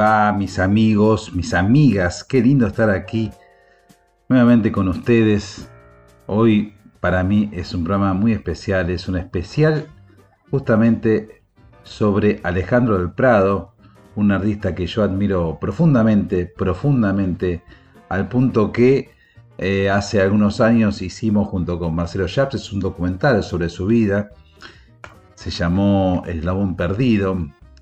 [0.00, 2.24] Mis amigos, mis amigas?
[2.24, 3.30] Qué lindo estar aquí
[4.30, 5.68] nuevamente con ustedes.
[6.26, 9.88] Hoy para mí es un programa muy especial, es un especial
[10.50, 11.42] justamente
[11.82, 13.74] sobre Alejandro del Prado,
[14.16, 17.62] un artista que yo admiro profundamente, profundamente,
[18.08, 19.10] al punto que
[19.58, 24.30] eh, hace algunos años hicimos junto con Marcelo Chaps un documental sobre su vida,
[25.34, 27.36] se llamó El Eslabón Perdido,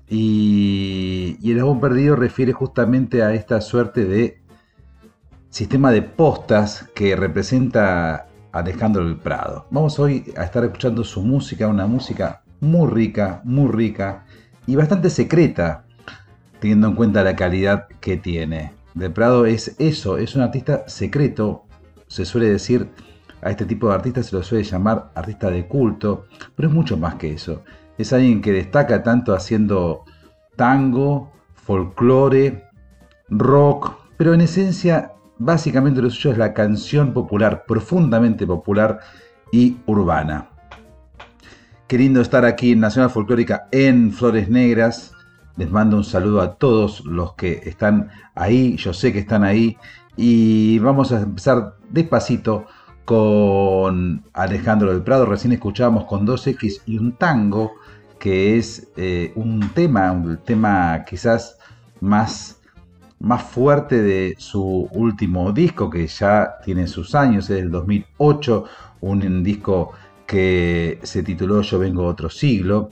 [0.09, 4.41] y, el Eslabón Perdido refiere justamente a esta suerte de
[5.49, 9.67] sistema de postas que representa Alejandro del Prado.
[9.69, 14.25] Vamos hoy a estar escuchando su música, una música muy rica, muy rica
[14.65, 15.85] y bastante secreta,
[16.59, 18.73] teniendo en cuenta la calidad que tiene.
[18.95, 21.65] Del Prado es eso, es un artista secreto,
[22.07, 22.89] se suele decir
[23.41, 26.25] a este tipo de artistas se lo suele llamar artista de culto,
[26.55, 27.63] pero es mucho más que eso.
[27.99, 30.05] Es alguien que destaca tanto haciendo
[30.55, 32.63] tango, folclore,
[33.27, 39.01] rock, pero en esencia básicamente lo suyo es la canción popular, profundamente popular
[39.51, 40.47] y urbana.
[41.87, 45.11] Qué lindo estar aquí en Nacional Folclórica en Flores Negras.
[45.57, 49.75] Les mando un saludo a todos los que están ahí, yo sé que están ahí.
[50.15, 52.65] Y vamos a empezar despacito
[53.03, 55.25] con Alejandro del Prado.
[55.25, 57.73] Recién escuchábamos con 2X y un tango,
[58.19, 61.57] que es eh, un tema, un tema quizás
[62.01, 62.59] más
[63.19, 68.63] más fuerte de su último disco, que ya tiene sus años, es del 2008,
[69.01, 69.91] un disco
[70.25, 72.91] que se tituló Yo vengo otro siglo,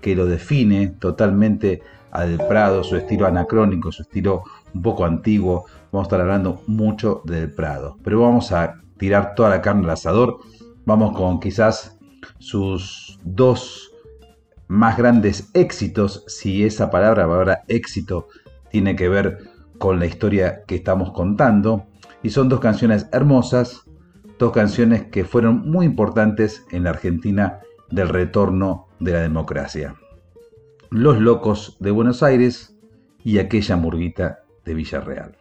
[0.00, 5.66] que lo define totalmente al Prado, su estilo anacrónico, su estilo un poco antiguo.
[5.92, 9.90] Vamos a estar hablando mucho del Prado, pero vamos a tirar toda la carne al
[9.90, 10.38] asador.
[10.86, 11.98] Vamos con quizás
[12.38, 13.85] sus dos
[14.68, 18.28] más grandes éxitos, si esa palabra, palabra éxito,
[18.70, 19.38] tiene que ver
[19.78, 21.86] con la historia que estamos contando.
[22.22, 23.84] Y son dos canciones hermosas,
[24.38, 27.60] dos canciones que fueron muy importantes en la Argentina
[27.90, 29.94] del retorno de la democracia.
[30.90, 32.76] Los locos de Buenos Aires
[33.22, 35.36] y aquella murguita de Villarreal.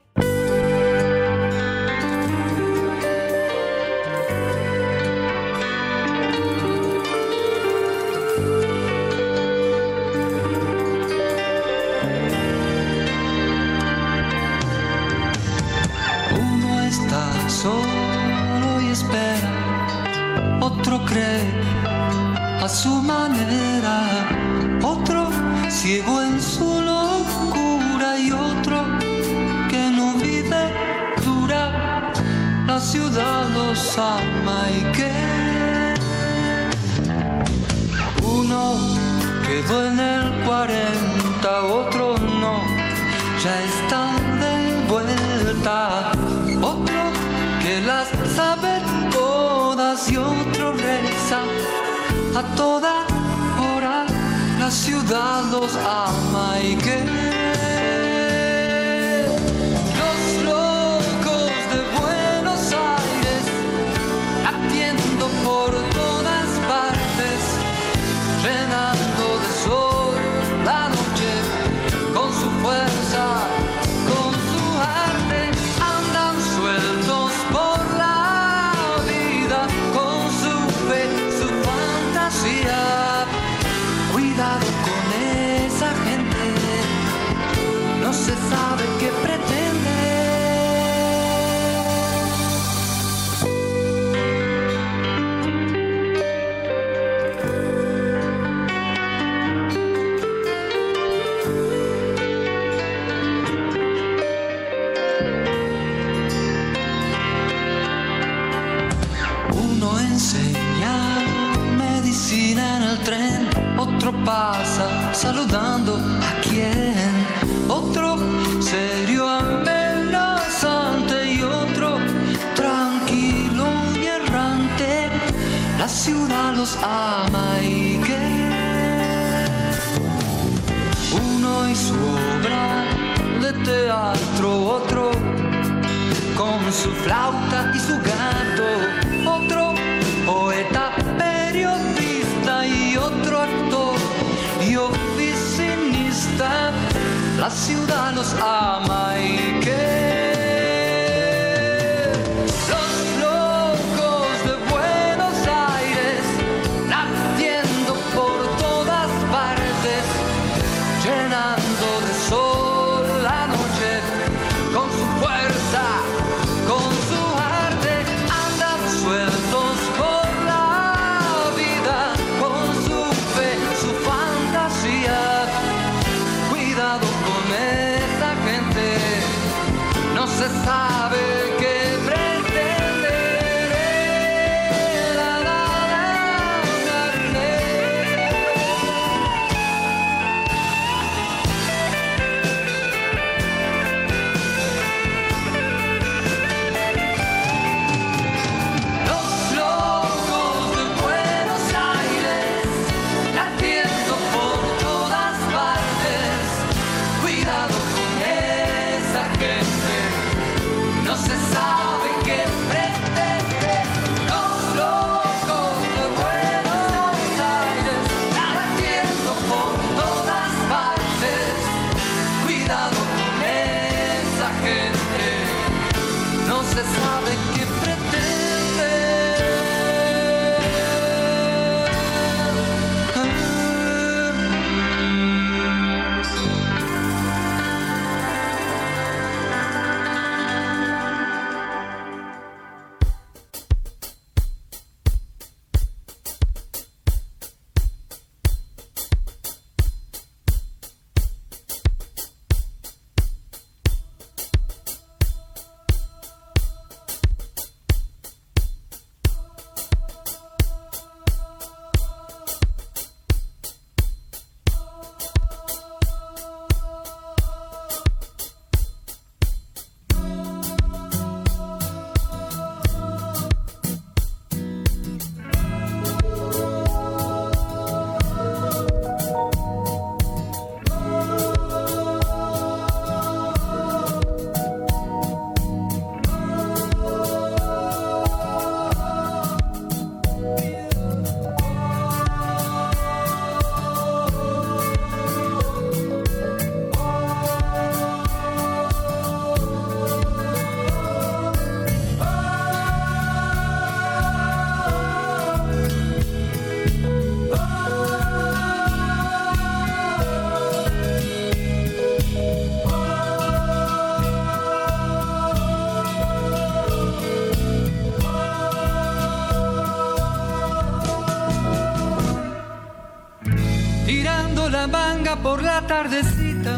[325.87, 326.75] tardecita.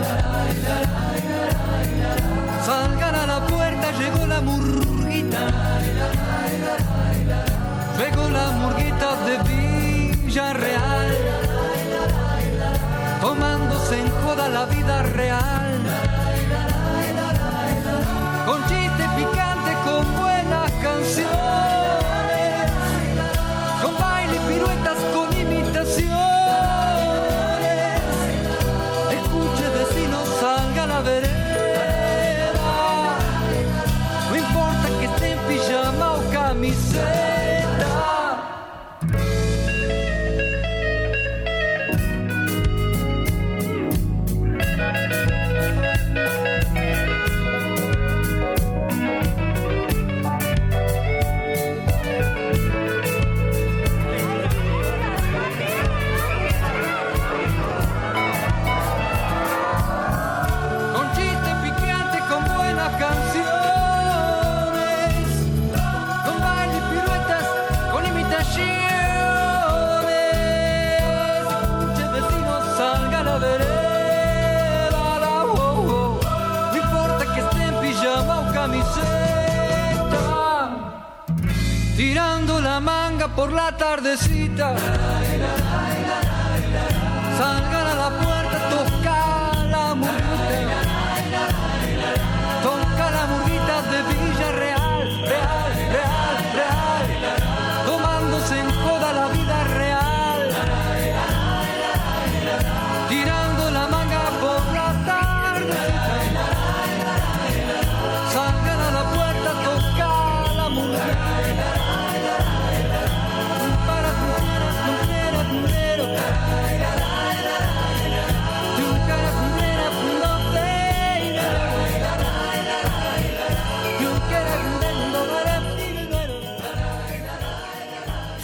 [2.65, 5.39] Salgan a la puerta, llegó la murguita.
[7.97, 9.37] Llegó la murguita de
[10.23, 11.17] Villarreal,
[13.21, 15.56] tomándose en joda la vida real.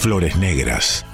[0.04, 1.06] Flores Negras.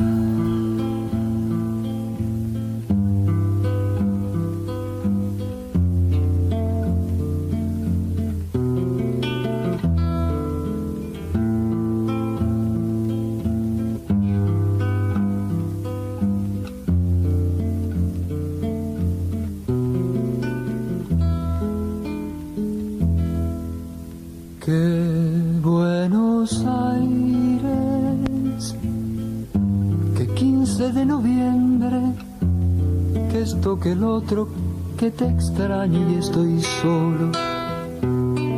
[35.39, 37.31] extraño y estoy solo.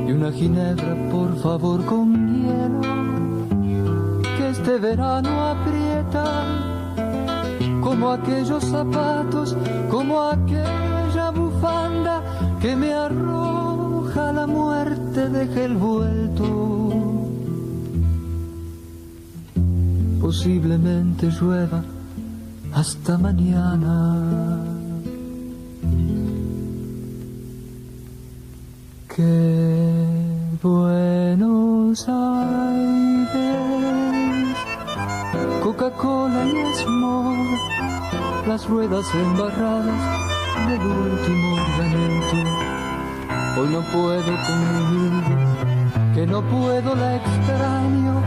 [0.07, 2.07] Y una ginebra, por favor, con
[2.41, 2.81] hielo,
[4.35, 6.25] que este verano aprieta,
[7.81, 9.55] como aquellos zapatos,
[9.91, 12.23] como aquella bufanda
[12.59, 16.47] que me arroja la muerte, deja el vuelto.
[20.19, 21.83] Posiblemente llueva
[22.73, 24.70] hasta mañana.
[38.71, 40.01] ruedas embarradas
[40.65, 42.37] del último lamento.
[43.59, 48.21] Hoy no puedo con que no puedo la extraño.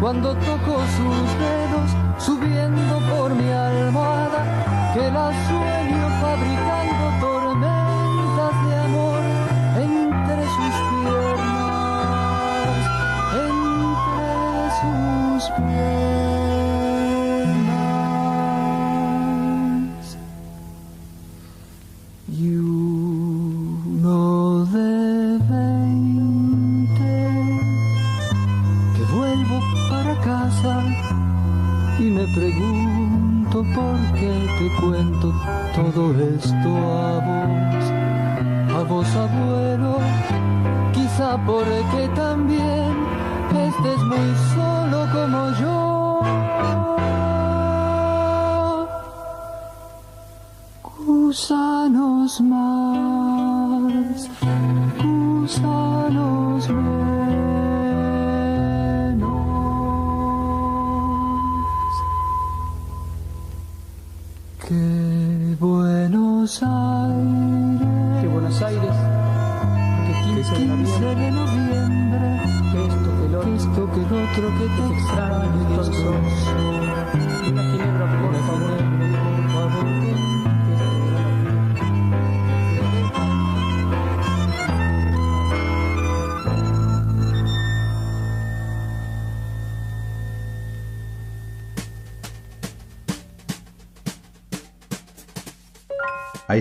[0.00, 6.81] Cuando toco sus dedos, subiendo por mi almohada, que la sueño fabricar.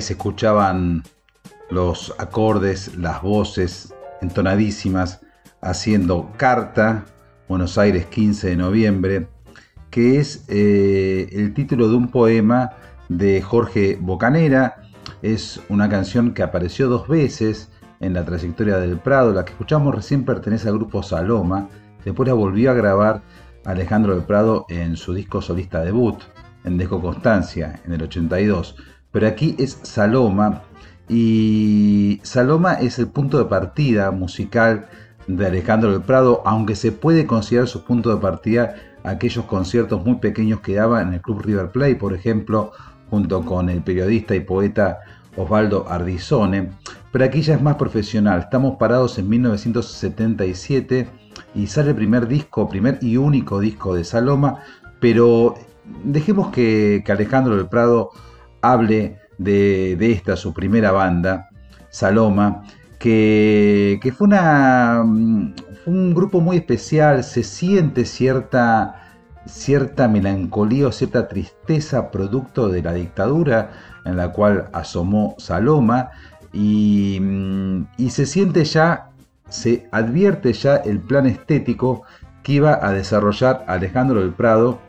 [0.02, 1.04] Se escuchaban
[1.70, 5.22] los acordes, las voces entonadísimas,
[5.62, 7.06] haciendo Carta,
[7.48, 9.28] Buenos Aires 15 de noviembre,
[9.92, 12.72] que es eh, el título de un poema
[13.10, 14.82] de Jorge Bocanera.
[15.22, 19.34] Es una canción que apareció dos veces en la trayectoria del Prado.
[19.34, 21.70] La que escuchamos recién pertenece al grupo Saloma.
[22.04, 23.22] Después la volvió a grabar
[23.66, 26.20] Alejandro del Prado en su disco solista debut,
[26.64, 28.76] en Dejo Constancia, en el 82.
[29.12, 30.64] Pero aquí es Saloma.
[31.08, 34.88] Y Saloma es el punto de partida musical
[35.28, 40.16] de Alejandro del Prado, aunque se puede considerar su punto de partida aquellos conciertos muy
[40.16, 42.72] pequeños que daba en el Club River Plate, por ejemplo,
[43.10, 45.00] junto con el periodista y poeta
[45.36, 46.72] Osvaldo Ardizone.
[47.12, 48.40] Pero aquí ya es más profesional.
[48.40, 51.10] Estamos parados en 1977
[51.56, 54.60] y sale el primer disco, primer y único disco de Saloma.
[55.00, 55.56] Pero
[56.04, 58.12] dejemos que, Alejandro del Prado
[58.62, 61.50] hable de, esta, su primera banda,
[61.90, 62.64] Saloma,
[63.00, 65.54] que, fue, mm,
[65.86, 72.94] un grupo muy especial, se siente cierta, cierta melancolía o cierta tristeza producto de la
[72.94, 73.72] dictadura
[74.06, 76.12] en la cual asomó Saloma
[76.54, 79.10] y, mm, y se siente ya,
[79.50, 82.04] se advierte ya el plan estético
[82.44, 84.80] que iba a desarrollar Alejandro del Prado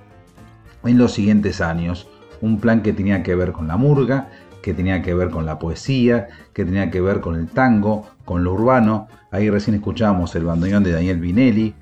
[0.84, 2.08] en los siguientes años.
[2.42, 4.28] Un plan que tenía que ver con la murga,
[4.62, 8.44] que tenía que ver con la poesía, que tenía que ver con el tango, con
[8.44, 9.08] lo urbano.
[9.30, 11.74] Ahí recién escuchábamos el bandoneón de Daniel Vinelli,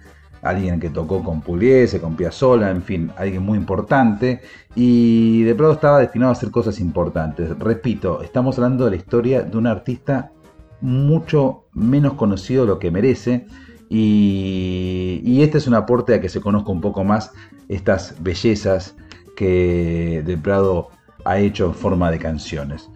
[0.42, 4.40] alguien que tocó con Pugliese, con Piazzolla, en fin, alguien muy importante.
[4.75, 7.57] Y de pronto estaba destinado a hacer cosas importantes.
[7.59, 10.33] Repito, estamos hablando de la historia de un artista
[10.81, 13.46] mucho menos conocido de lo que merece.
[13.88, 17.33] Y, y este es un aporte a que se conozca un poco más
[17.68, 18.96] estas bellezas
[19.36, 20.88] que Del Prado
[21.24, 22.90] ha hecho en forma de canciones.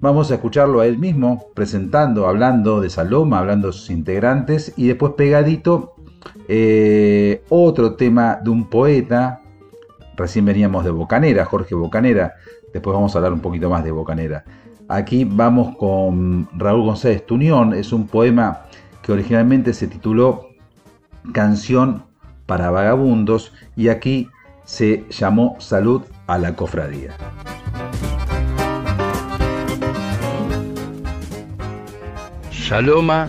[0.00, 4.86] Vamos a escucharlo a él mismo, presentando, hablando de Saloma, hablando de sus integrantes, y
[4.86, 5.94] después pegadito
[6.48, 9.42] eh, otro tema de un poeta.
[10.16, 12.34] Recién veníamos de Bocanera, Jorge Bocanera.
[12.72, 14.44] Después vamos a hablar un poquito más de Bocanera.
[14.88, 17.74] Aquí vamos con Raúl González Tuñón.
[17.74, 18.62] Es un poema
[19.02, 20.48] que originalmente se tituló
[21.32, 22.04] Canción
[22.46, 24.28] para Vagabundos y aquí
[24.70, 27.16] se llamó Salud a la Cofradía.
[32.52, 33.28] Saloma,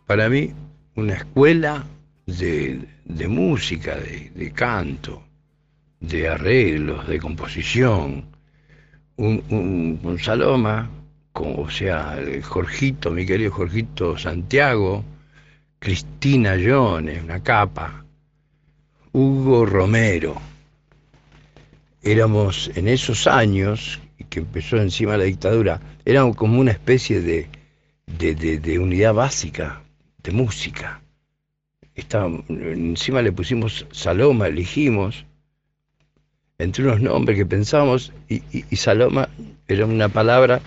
[0.06, 0.54] para mí
[0.96, 1.84] una escuela
[2.24, 2.88] de,
[3.28, 5.22] música, de, canto,
[6.00, 8.24] de arreglos, de composición.
[9.16, 10.99] Un, Saloma, como,
[11.42, 15.04] o sea, Jorgito, mi querido Jorgito Santiago,
[15.78, 18.04] Cristina Jones, una capa,
[19.12, 20.40] Hugo Romero,
[22.02, 27.48] éramos en esos años, que empezó encima la dictadura, éramos como una especie de,
[28.06, 29.82] de, unidad básica
[30.22, 31.02] de música.
[31.94, 35.24] encima le pusimos Saloma, elegimos,
[36.58, 39.28] entre unos nombres que pensábamos, y, y, Saloma
[39.66, 40.60] era una palabra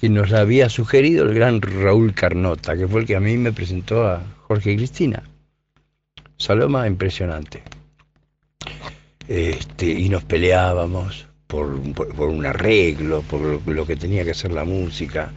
[0.00, 3.52] que nos había sugerido el gran Raúl Carnota, que fue el que a mí me
[3.52, 5.22] presentó a Jorge y Cristina.
[6.38, 7.62] Saloma, impresionante.
[9.28, 15.32] Este, y nos peleábamos por, un arreglo, por lo, que tenía que hacer la música,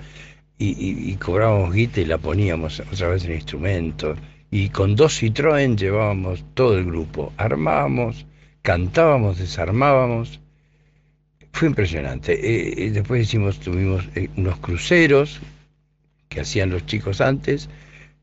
[0.58, 4.18] y, cobrábamos guita y la poníamos otra vez en instrumentos,
[4.50, 8.26] y con dos Citroën llevábamos todo el grupo, armábamos,
[8.62, 10.40] cantábamos, desarmábamos,
[11.54, 12.34] fue impresionante.
[12.34, 15.40] Eh, eh, después hicimos, tuvimos eh, unos cruceros
[16.28, 17.70] que hacían los chicos antes,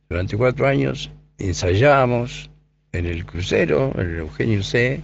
[0.08, 2.50] durante cuatro años, ensayábamos
[2.92, 5.00] en el crucero, en el Eugenio C.,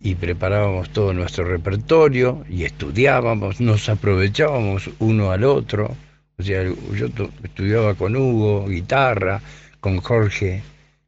[0.00, 5.96] y preparábamos todo nuestro repertorio y estudiábamos, nos aprovechábamos uno al otro.
[6.38, 7.06] O sea, yo
[7.42, 9.42] estudiaba con Hugo guitarra,
[9.80, 10.62] con Jorge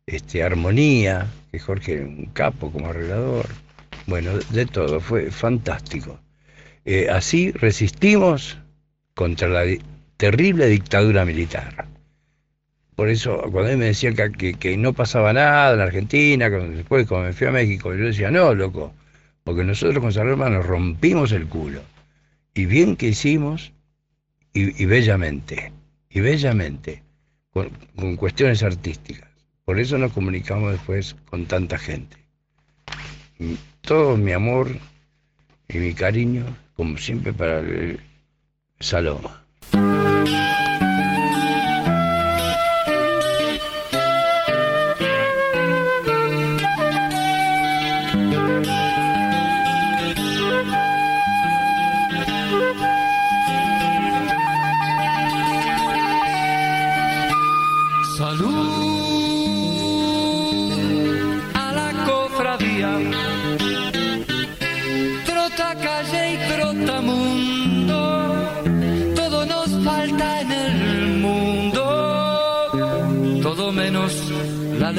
[0.06, 3.46] este, armonía, que Jorge era un capo como arreglador.
[4.06, 6.20] Bueno, de todo, fue fantástico.
[6.84, 8.58] Eh, así resistimos
[9.14, 9.64] contra la
[10.16, 11.86] terrible dictadura militar.
[12.96, 17.32] Por eso, cuando él me decía que, no pasaba nada en Argentina, después cuando me
[17.32, 18.92] fui a México, yo decía, no, loco,
[19.44, 21.80] porque nosotros con Saloma nos rompimos el culo.
[22.52, 23.72] Y bien que hicimos,
[24.52, 25.72] y, bellamente,
[26.10, 27.02] y bellamente,
[27.52, 29.30] con, con cuestiones artísticas.
[29.64, 32.18] Por eso nos comunicamos después con tanta gente.
[33.82, 34.76] Todo mi amor
[35.68, 36.44] y mi cariño,
[36.76, 38.00] como siempre, para el
[38.78, 39.42] Saloma.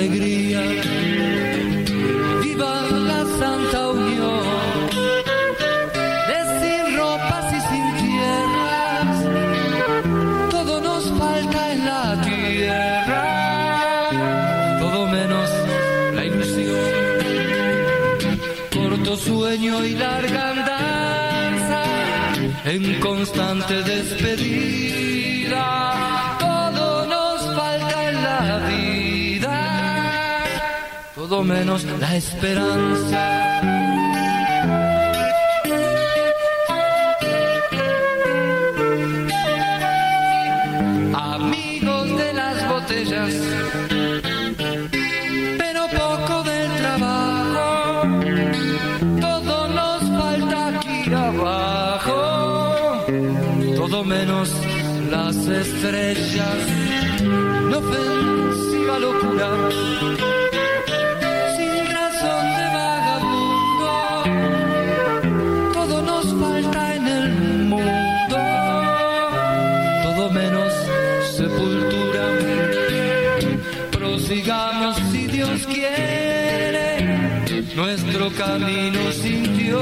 [0.01, 0.61] Alegría.
[2.41, 2.73] Viva
[3.09, 4.43] la Santa Unión.
[6.29, 9.15] De sin ropas y sin tierras.
[10.49, 13.23] Todo nos falta en la tierra.
[14.79, 15.49] Todo menos
[16.15, 16.79] la ilusión.
[18.73, 21.83] Corto sueño y larga andanza.
[22.65, 24.60] En constante despedida.
[31.43, 33.50] Menos la esperanza.
[77.81, 79.81] Nuestro camino sin Dios,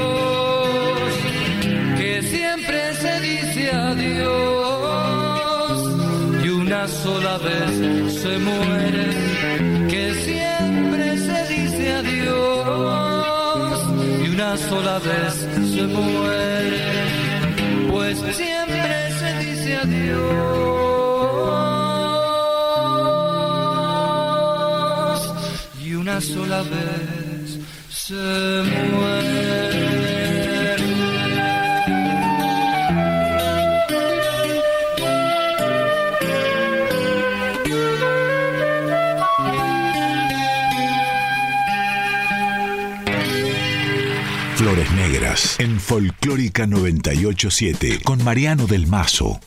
[1.98, 4.30] que siempre se dice adiós.
[6.42, 7.72] Y una sola vez
[8.22, 9.06] se muere,
[9.92, 13.78] que siempre se dice adiós.
[14.24, 15.34] Y una sola vez
[15.74, 16.80] se muere
[17.90, 20.40] pues siempre se dice adiós.
[26.10, 27.19] Una sola vez
[28.10, 28.66] Flores
[44.92, 49.38] Negras en Folclórica 987 con Mariano del Mazo.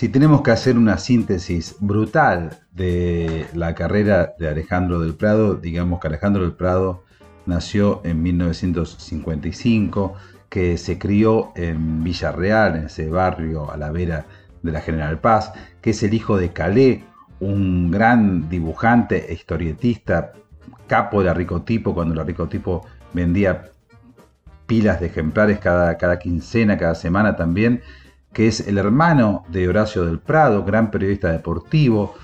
[0.00, 6.00] Si tenemos que hacer una síntesis brutal de la carrera de Alejandro del Prado, digamos
[6.00, 7.04] que Alejandro del Prado
[7.44, 10.14] nació en 1955,
[10.48, 14.24] que se crió en Villarreal, en ese barrio a la vera
[14.62, 17.04] de la General Paz, que es el hijo de Calé,
[17.38, 20.32] un gran dibujante e historietista,
[20.86, 23.68] capo de la Ricotipo, cuando la Ricotipo vendía
[24.64, 27.82] pilas de ejemplares cada, cada quincena, cada semana también,
[28.32, 32.14] que es el hermano de Horacio del Prado, gran periodista deportivo,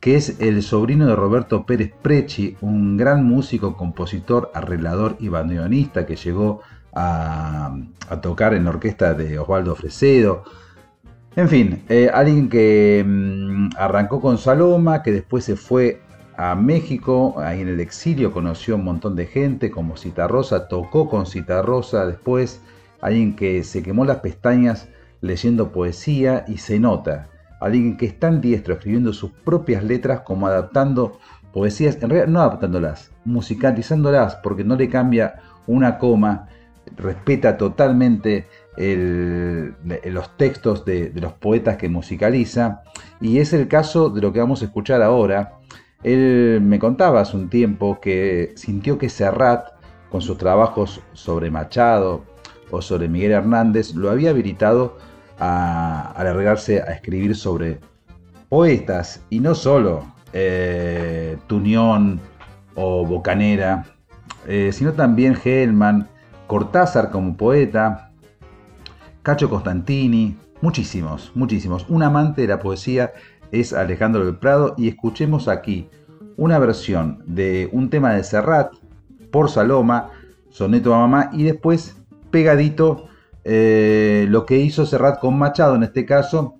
[0.00, 6.06] que es el sobrino de Roberto Pérez Prechi, un gran músico, compositor, arreglador y bandoneonista
[6.06, 6.60] que llegó
[6.94, 7.76] a,
[8.22, 10.44] tocar en la orquesta de Osvaldo Fresedo.
[11.34, 16.00] En fin, eh, alguien que mm, arrancó con Saloma, que después se fue
[16.36, 21.26] a México, ahí en el exilio conoció un montón de gente como Citarrosa, tocó con
[21.26, 22.60] Citarrosa después,
[23.00, 24.88] alguien que se quemó las pestañas
[25.26, 27.28] leyendo poesía y se nota,
[27.60, 31.18] alguien que es tan diestro escribiendo sus propias letras como adaptando
[31.52, 36.48] poesías, en realidad no adaptándolas, musicalizándolas porque no le cambia una coma,
[36.96, 42.82] respeta totalmente los textos de, de los poetas que musicaliza
[43.20, 45.58] y es el caso de lo que vamos a escuchar ahora.
[46.02, 49.70] Él me contaba hace un tiempo que sintió que Serrat,
[50.10, 52.24] con sus trabajos sobre Machado
[52.70, 54.98] o sobre Miguel Hernández, lo había habilitado
[55.38, 57.80] a, a largarse a escribir sobre
[58.48, 62.20] poetas y no solo eh, Tunión
[62.74, 63.86] o Bocanera,
[64.46, 66.08] eh, sino también Hellman,
[66.46, 68.12] Cortázar como poeta,
[69.22, 71.86] Cacho Costantini, muchísimos, muchísimos.
[71.88, 73.12] Un amante de la poesía
[73.50, 75.88] es Alejandro del Prado y escuchemos aquí
[76.36, 78.74] una versión de un tema de Serrat
[79.32, 80.10] por Saloma,
[80.50, 81.96] Soneto a Mamá y después
[82.30, 83.08] pegadito
[83.48, 86.56] eh, lo que hizo Serrat con Machado en este caso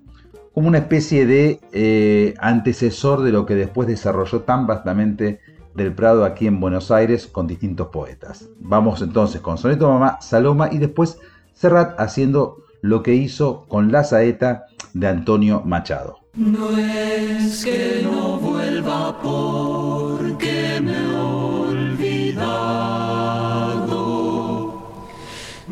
[0.53, 5.41] como una especie de eh, antecesor de lo que después desarrolló tan vastamente
[5.75, 8.47] del Prado aquí en Buenos Aires con distintos poetas.
[8.61, 11.19] Vamos entonces con Soneto Mamá, Saloma y después
[11.53, 16.19] Serrat haciendo lo que hizo con La Saeta de Antonio Machado.
[16.35, 20.06] No es que no vuelva porque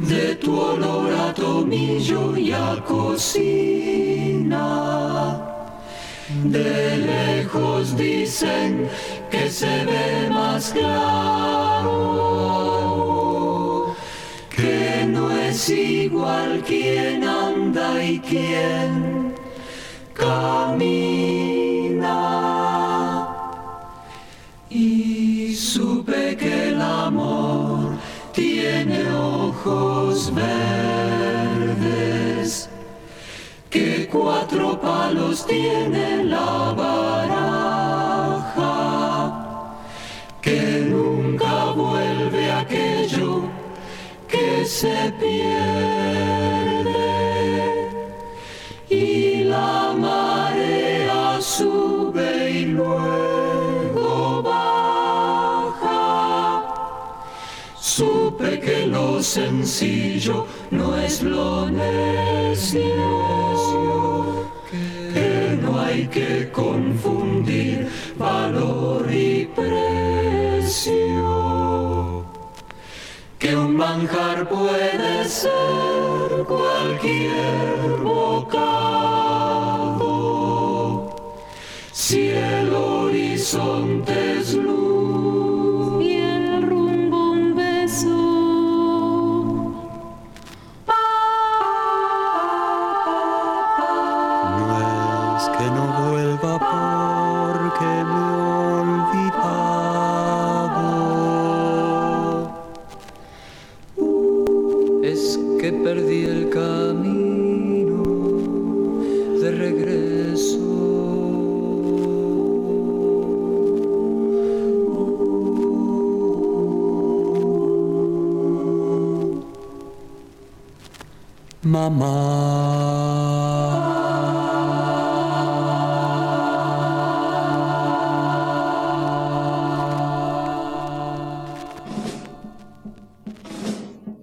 [0.07, 4.65] de tu olor a tomillo y a cocina.
[6.43, 8.87] De lejos dicen
[9.31, 11.95] que se ve más claro,
[14.55, 19.33] que no es igual quien anda y quien
[20.13, 21.15] camina.
[24.69, 26.74] Y supe que
[33.71, 37.65] que cuatro palos tiene la baraja,
[40.39, 43.41] que nunca vuelve aquello
[44.27, 45.74] que se pierde
[59.25, 62.83] sencillo no es lo necio,
[65.13, 70.85] que no hay que confundir valor y precio,
[73.39, 78.85] que un manjar puede ser cualquier bocado,
[81.91, 84.25] si el horizonte.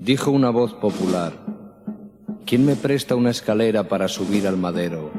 [0.00, 1.34] Dijo una voz popular,
[2.46, 5.10] ¿quién me presta una escalera para subir al madero?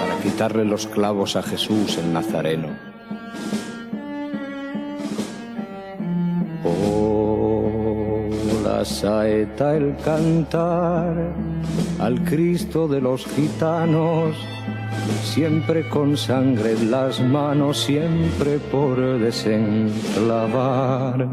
[0.00, 2.95] Para quitarle los clavos a Jesús el Nazareno.
[8.86, 11.32] Saeta, el cantar
[11.98, 14.36] al Cristo de los gitanos,
[15.22, 21.26] siempre con sangre en las manos, siempre por desenclavar,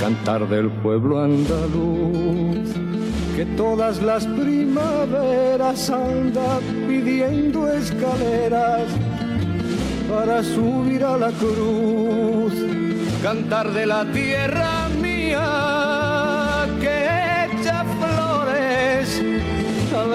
[0.00, 2.70] cantar del pueblo andaluz,
[3.36, 8.84] que todas las primaveras anda pidiendo escaleras
[10.08, 12.54] para subir a la cruz,
[13.22, 14.85] cantar de la tierra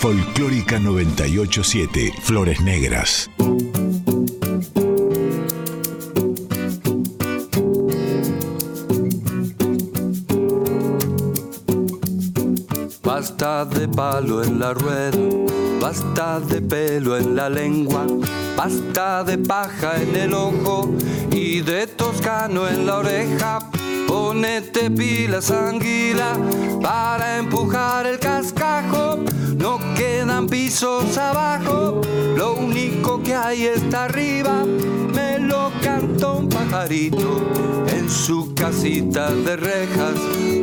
[0.00, 3.28] Folclórica 987, Flores Negras.
[13.04, 15.18] Basta de palo en la rueda,
[15.82, 18.06] basta de pelo en la lengua,
[18.56, 20.94] basta de paja en el ojo
[21.30, 23.58] y de toscano en la oreja.
[24.08, 26.38] Ponete pilas, anguila,
[26.80, 29.18] para empujar el cascajo.
[29.60, 32.00] No quedan pisos abajo,
[32.34, 34.64] lo único que hay está arriba.
[35.14, 37.42] Me lo cantó un pajarito
[37.86, 40.14] en su casita de rejas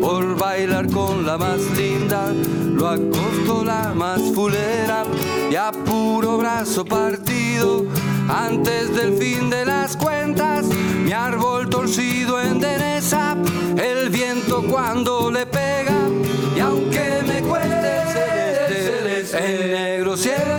[0.02, 2.34] por bailar con la más linda.
[2.74, 5.04] Lo acostó la más fulera
[5.52, 7.86] y a puro brazo partido.
[8.28, 10.66] Antes del fin de las cuentas,
[11.06, 13.38] mi árbol torcido endereza
[13.78, 15.94] el viento cuando le pega.
[16.56, 17.87] Y aunque me cueste
[19.44, 20.57] el negro siempre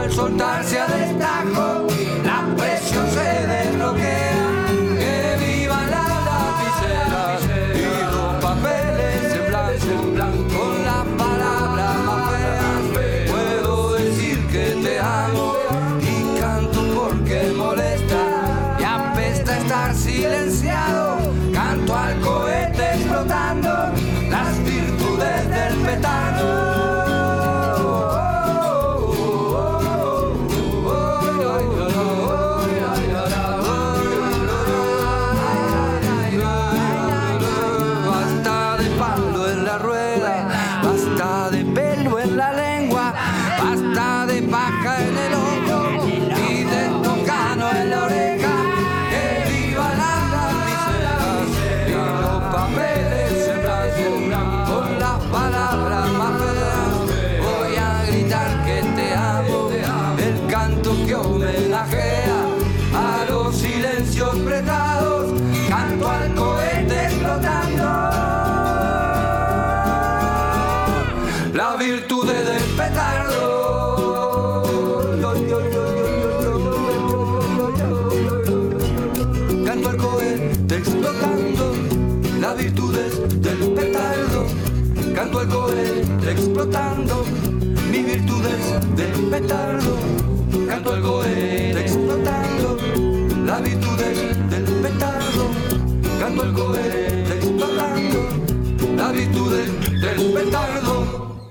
[0.00, 1.86] al soltarse a destajo,
[2.24, 4.39] la presión se desbloquea.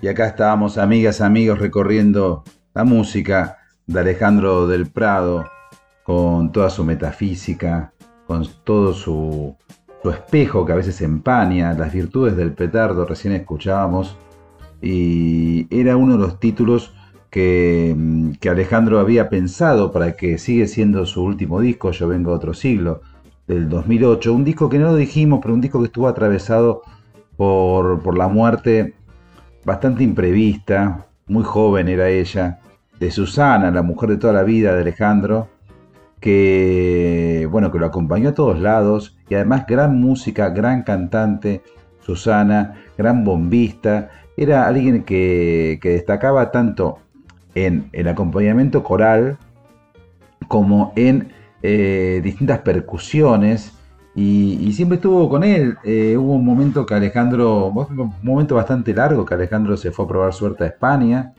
[0.02, 5.46] Y acá estábamos, amigas, amigos, recorriendo la música de Alejandro del Prado,
[6.04, 7.94] con toda su metafísica,
[8.26, 9.56] con todo su,
[10.02, 14.16] su espejo que a veces empaña, las virtudes del petardo, recién escuchábamos,
[14.82, 16.94] y era uno de los títulos
[17.30, 22.32] que, mm, que Alejandro había pensado para que sigue siendo su último disco, Yo vengo
[22.32, 23.02] a otro siglo,
[23.48, 26.84] del 2008, un disco que no lo dijimos, pero un disco que estuvo atravesado
[27.36, 28.94] por, por la muerte
[29.66, 32.60] bastante imprevista, muy joven era ella,
[33.00, 35.48] de Susana, la mujer de toda la vida de Alejandro,
[36.20, 41.62] que bueno, que lo acompañó a todos lados y además gran música, gran cantante,
[42.02, 47.00] Susana, gran bombista, era alguien que, que destacaba tanto
[47.66, 49.38] en el acompañamiento coral
[50.47, 51.30] como en
[51.62, 53.74] eh, distintas percusiones
[54.16, 55.78] y, siempre estuvo con él.
[55.84, 60.07] Eh, hubo un momento que Alejandro, un momento bastante largo que Alejandro se fue a
[60.07, 61.34] probar suerte a España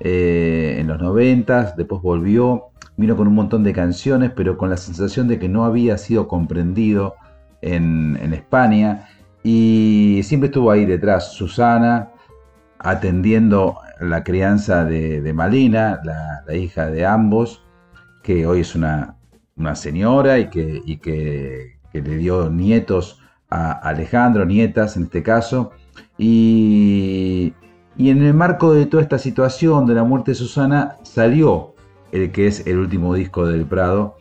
[0.00, 4.76] eh, en los noventas, después volvió, vino con un montón de canciones, pero con la
[4.76, 7.14] sensación de que no había sido comprendido
[7.60, 9.08] en, en España
[9.42, 12.10] y siempre estuvo ahí detrás Susana
[12.78, 17.64] atendiendo la crianza de, de Malina, la, hija de ambos,
[18.22, 19.16] que hoy es una,
[19.56, 23.20] una señora y que, y que, que le dio nietos
[23.50, 25.72] a Alejandro, nietas en este caso.
[26.18, 27.54] Y,
[27.96, 31.74] y en el marco de toda esta situación de la muerte de Susana salió
[32.12, 34.16] el que es el último disco del Prado.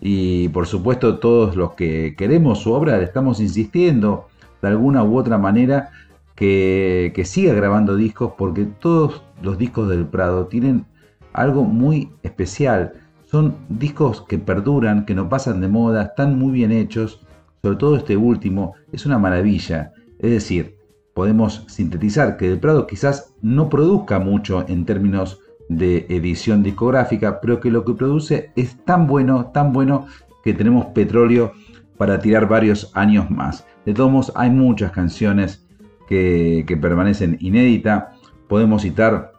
[0.00, 4.28] Y por supuesto todos los que queremos su obra le estamos insistiendo
[4.60, 5.90] de alguna u otra manera
[6.34, 10.86] que, siga grabando discos porque todos los discos del Prado tienen
[11.32, 12.92] algo muy especial
[13.24, 17.20] son discos que perduran, que no pasan de moda, están muy bien hechos,
[17.62, 19.92] sobre todo este último, es una maravilla.
[20.20, 20.76] Es decir,
[21.14, 27.58] podemos sintetizar que Del Prado quizás no produzca mucho en términos de edición discográfica, pero
[27.58, 30.06] que lo que produce es tan bueno, tan bueno
[30.44, 31.54] que tenemos petróleo
[31.96, 33.66] para tirar varios años más.
[33.84, 35.63] De todos modos, hay muchas canciones
[36.08, 38.04] que, permanecen inéditas.
[38.48, 39.32] Podemos citar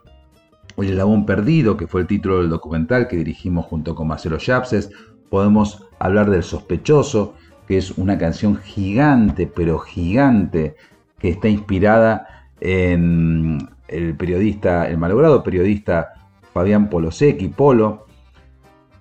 [0.78, 4.89] El Eslabón Perdido, que fue el título del documental que dirigimos junto con Marcelo Yapses.
[5.30, 7.36] Podemos hablar del Sospechoso,
[7.68, 10.76] que es una canción gigante, pero gigante,
[11.18, 16.13] que está inspirada en el periodista, el malogrado periodista
[16.53, 18.05] Fabián Polosecchi, Polo.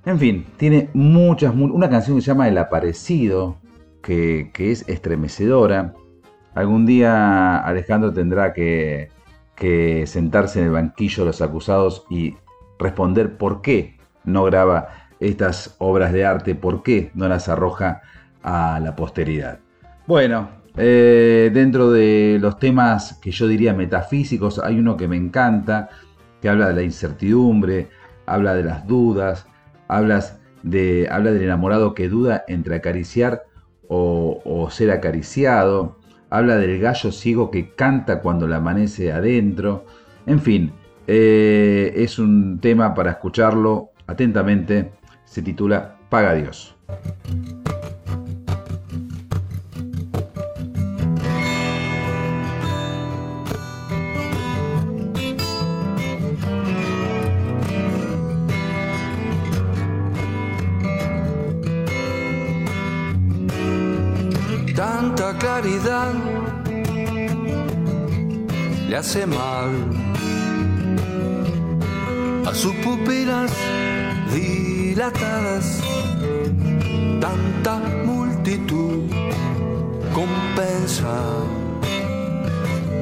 [0.05, 3.59] En fin, tiene muchas, una canción que se llama El Aparecido,
[4.03, 5.95] que, es estremecedora.
[6.55, 9.11] Algún día Alejandro tendrá que,
[10.07, 12.35] sentarse en el banquillo de los acusados y
[12.79, 14.89] responder por qué no graba
[15.21, 18.03] estas obras de arte, por qué no las arroja
[18.43, 19.59] a la posteridad.
[20.07, 25.89] Bueno, eh, dentro de los temas que yo diría metafísicos, hay uno que me encanta,
[26.43, 27.89] que habla de la incertidumbre,
[28.27, 29.47] habla de las dudas,
[30.63, 33.45] de, habla del enamorado que duda entre acariciar
[33.89, 35.99] o, ser acariciado,
[36.35, 39.87] habla del gallo ciego que canta cuando le amanece adentro,
[40.27, 40.73] en fin,
[41.07, 44.91] eh, es un tema para escucharlo atentamente,
[45.25, 46.75] se titula Paga Dios.
[65.45, 66.15] Claridad
[68.89, 69.73] le hace mal
[72.47, 73.53] a sus pupilas
[74.33, 75.83] dilatadas.
[77.21, 77.75] Tanta
[78.07, 79.03] multitud
[80.15, 81.15] compensa,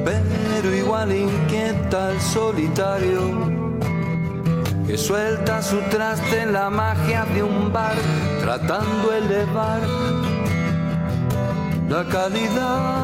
[0.03, 3.21] pero igual inquieta al solitario
[4.85, 7.95] que suelta su traste en la magia de un bar,
[8.41, 10.12] tratando de elevar
[11.93, 13.03] la calidad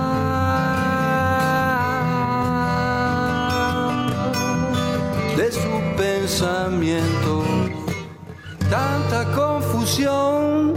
[5.37, 7.43] de su pensamiento.
[8.67, 10.73] Tanta confusión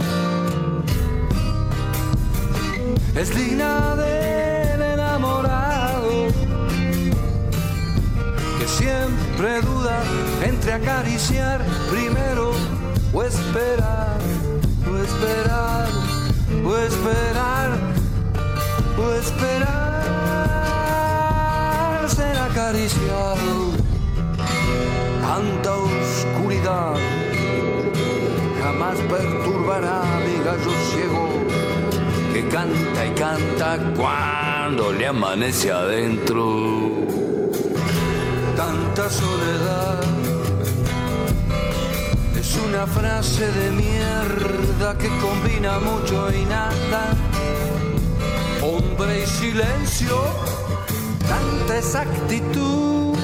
[3.15, 6.27] es digna del enamorado
[8.59, 9.97] que siempre duda
[10.43, 12.51] entre acariciar primero
[13.11, 14.19] o esperar,
[14.87, 15.87] o esperar,
[16.63, 17.92] o esperar
[18.97, 19.73] o esperar
[22.07, 23.73] ser acariciado.
[25.21, 26.95] Tanta oscuridad
[28.61, 31.27] jamás perturbará mi gallo ciego
[32.33, 36.43] que canta y canta cuando le amanece adentro.
[38.55, 40.01] Tanta soledad
[42.39, 47.32] es una frase de mierda que combina mucho y nada
[49.53, 50.17] silencio,
[51.27, 53.15] tanta exactitud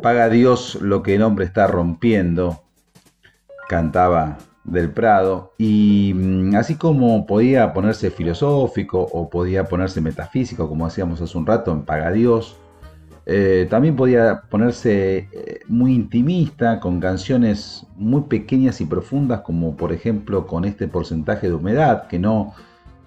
[0.00, 2.64] Paga Dios lo que el hombre está rompiendo,
[3.68, 10.86] cantaba del Prado, y mm, así como podía ponerse filosófico o podía ponerse metafísico, como
[10.86, 12.56] hacíamos hace un rato en Paga Dios,
[13.26, 19.92] eh, también podía ponerse eh, muy intimista con canciones muy pequeñas y profundas, como por
[19.92, 22.54] ejemplo con este porcentaje de humedad, que no,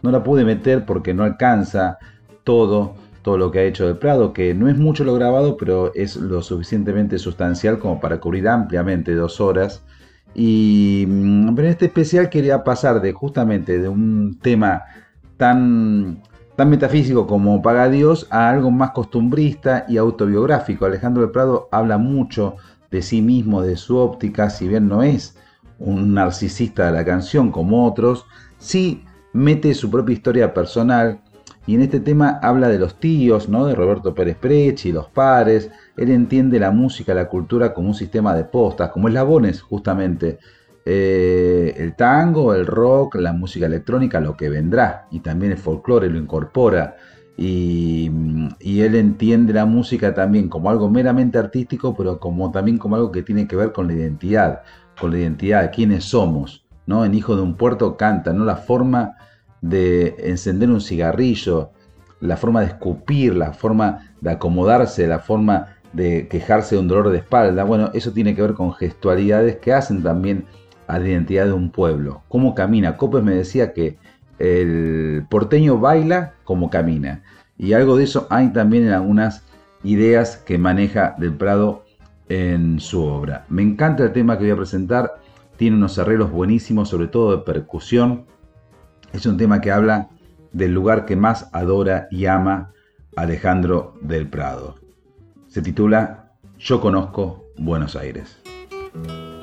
[0.01, 1.97] no la pude meter porque no alcanza
[2.43, 5.91] todo, todo lo que ha hecho del Prado, que no es mucho lo grabado, pero
[5.95, 9.84] es lo suficientemente sustancial como para cubrir ampliamente dos horas.
[10.36, 14.84] Y mm, pero en este especial quería pasar de justamente de un tema
[15.38, 16.21] tan
[16.55, 20.86] tan metafísico como Paga Dios a algo más costumbrista y autobiográfico.
[20.86, 22.57] Alejandro del Prado habla mucho
[22.91, 25.36] de sí mismo, de su óptica, si bien no es
[25.80, 28.26] un narcisista de la canción como otros,
[28.59, 29.03] sí
[29.34, 31.21] mete su propia historia personal
[31.66, 33.66] y en este tema habla de los tíos, ¿no?
[33.66, 35.72] de Roberto Pérez Prechi, los pares.
[35.95, 40.39] Él entiende la música, la cultura como un sistema de postas, como eslabones justamente.
[40.86, 46.09] Eh, el tango, el rock, la música electrónica, lo que vendrá, y también el folclore
[46.09, 46.97] lo incorpora.
[47.38, 48.07] Y,
[48.59, 53.24] él entiende la música también como algo meramente artístico, pero como también como algo que
[53.24, 54.61] tiene que ver con la identidad,
[54.99, 56.66] con la identidad de quiénes somos.
[56.86, 57.05] ¿no?
[57.05, 58.43] En Hijo de un Puerto canta, ¿no?
[58.43, 59.16] La forma
[59.64, 61.72] de encender un cigarrillo,
[62.20, 67.09] la forma de escupir, la forma de acomodarse, la forma de quejarse de un dolor
[67.09, 67.64] de espalda.
[67.64, 70.45] Bueno, eso tiene que ver con gestualidades que hacen también
[70.88, 72.24] a la identidad de un pueblo.
[72.28, 72.97] ¿Cómo camina?
[72.97, 73.97] Copes me decía que
[74.38, 77.24] el porteño baila como camina.
[77.57, 79.45] Y algo de eso hay también en algunas
[79.84, 81.86] ideas que maneja Del Prado
[82.28, 83.45] en su obra.
[83.47, 85.20] Me encanta el tema que voy a presentar.
[85.55, 88.26] Tiene unos arreglos buenísimos, sobre todo de percusión.
[89.14, 90.09] Es un tema que habla
[90.51, 92.74] del lugar que más adora y ama
[93.16, 94.76] Alejandro del Prado.
[95.47, 98.39] Se titula Yo conozco Buenos Aires.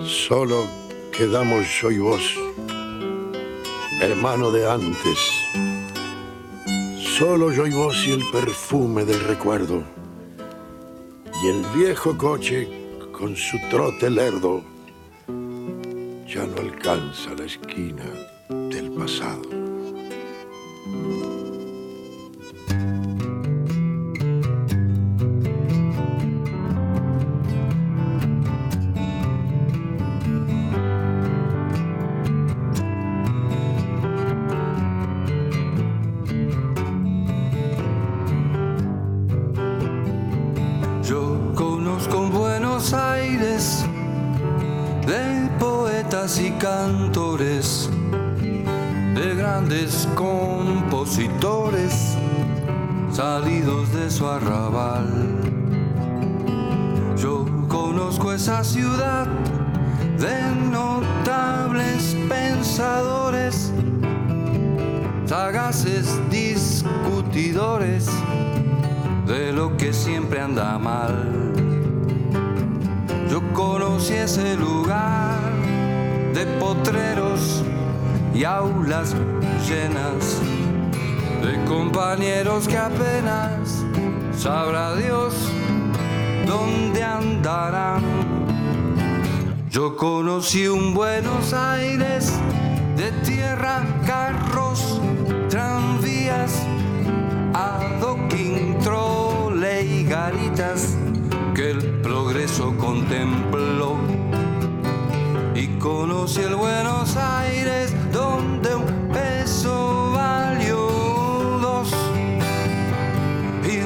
[0.03, 0.64] Solo
[1.16, 2.35] quedamos yo y vos,
[4.03, 5.18] hermano de antes.
[6.99, 9.85] Solo yo y vos y el perfume del recuerdo.
[11.45, 12.68] Y el viejo coche
[13.12, 14.62] con su trote lerdo
[16.27, 18.05] ya no alcanza la esquina
[18.49, 19.60] del pasado.
[53.12, 55.07] Salidos de su arrabal.
[57.16, 59.26] Yo conozco esa ciudad
[60.18, 63.72] de notables pensadores,
[65.26, 68.07] sagaces discutidores
[69.26, 71.53] de lo que siempre anda mal.
[73.30, 75.70] Yo conocí ese lugar
[76.41, 77.62] de potreros
[78.32, 79.14] y aulas
[79.68, 80.41] llenas
[81.43, 83.84] de compañeros que apenas
[84.34, 85.34] sabrá Dios
[86.47, 88.03] dónde andarán.
[89.68, 92.32] Yo conocí un Buenos Aires
[92.97, 94.99] de tierra, carros,
[95.51, 96.62] tranvías,
[97.53, 100.97] adoquín, trole y garitas
[101.55, 104.10] que el progreso contempló.
[105.81, 110.91] Y conocí el Buenos Aires donde un peso valió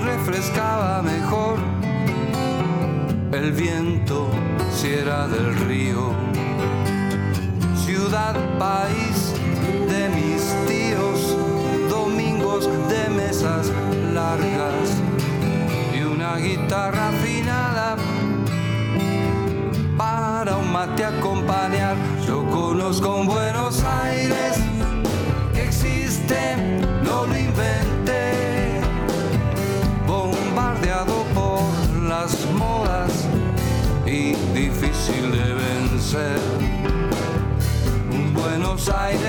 [0.01, 1.57] refrescaba mejor
[3.31, 4.29] el viento
[4.73, 6.13] si era del río.
[7.77, 9.33] Ciudad, país
[9.89, 11.37] de mis tíos,
[11.89, 13.71] domingos de mesas
[14.13, 15.01] largas
[15.97, 17.34] y una guitarra afinada
[20.75, 21.97] mate acompañar.
[22.27, 24.57] Yo conozco un Buenos Aires
[25.55, 26.41] que existe,
[27.05, 28.81] no lo inventé
[31.33, 31.61] por
[32.03, 33.13] las modas
[34.05, 36.41] y difícil de vencer.
[38.11, 39.24] Un Buenos Aires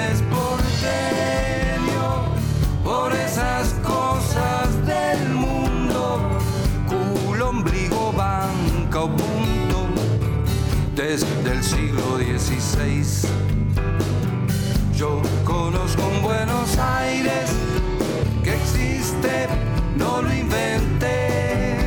[15.43, 17.51] Conozco un Buenos Aires
[18.43, 19.47] que existe,
[19.95, 21.77] no lo inventé,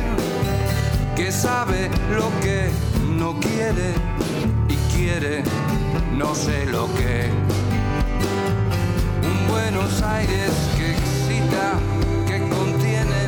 [1.17, 2.69] que sabe lo que
[3.17, 3.93] no quiere
[4.69, 5.43] y quiere,
[6.17, 7.29] no sé lo que.
[9.21, 11.73] Un Buenos Aires que excita,
[12.25, 13.21] que contiene,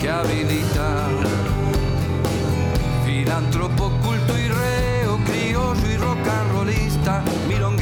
[0.00, 1.08] que habilita.
[3.04, 7.75] Filántropo, culto y reo, criollo y rock and rollista, mirón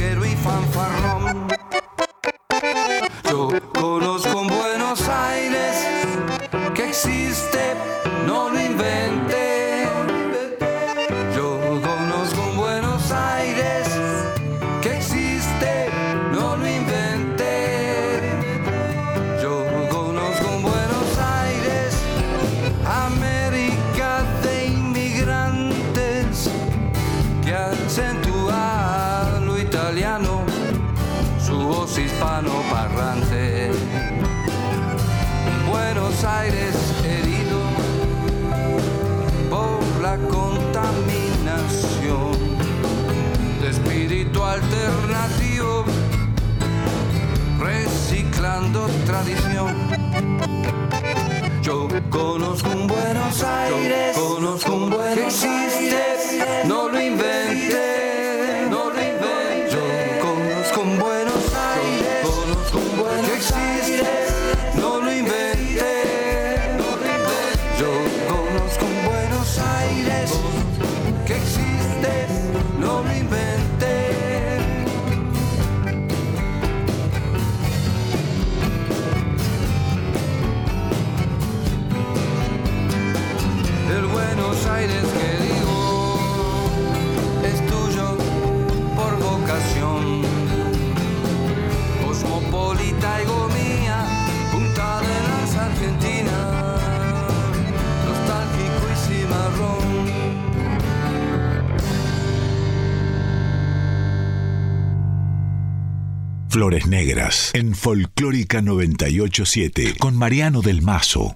[106.55, 111.35] Flores Negras en Folclórica 987 con Mariano del Mazo.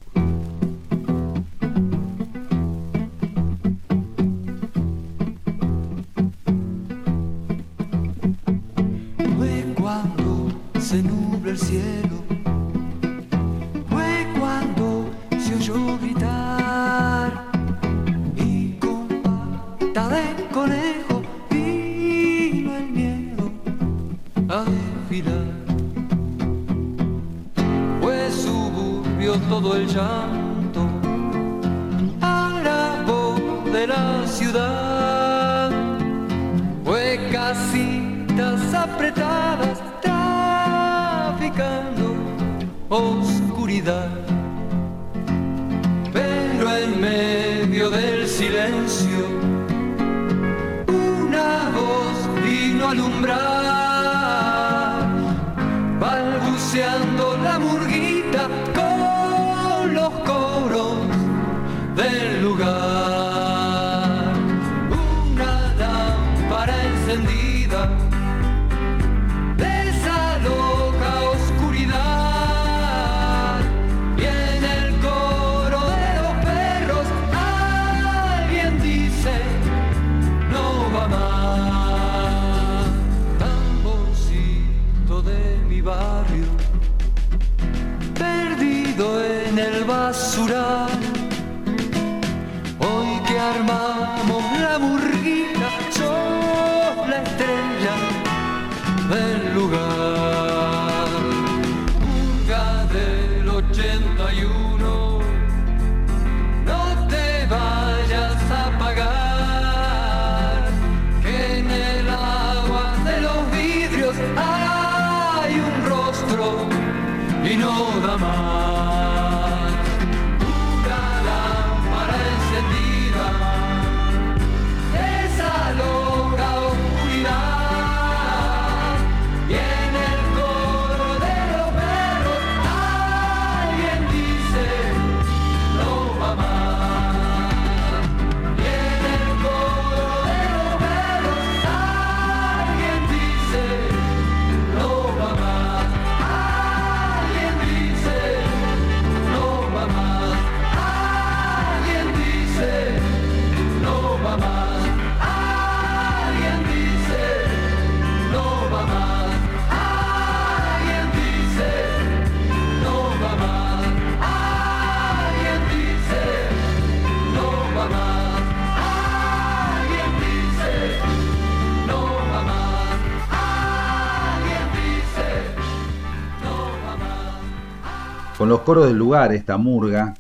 [178.69, 180.13] Coros del lugar, esta murga,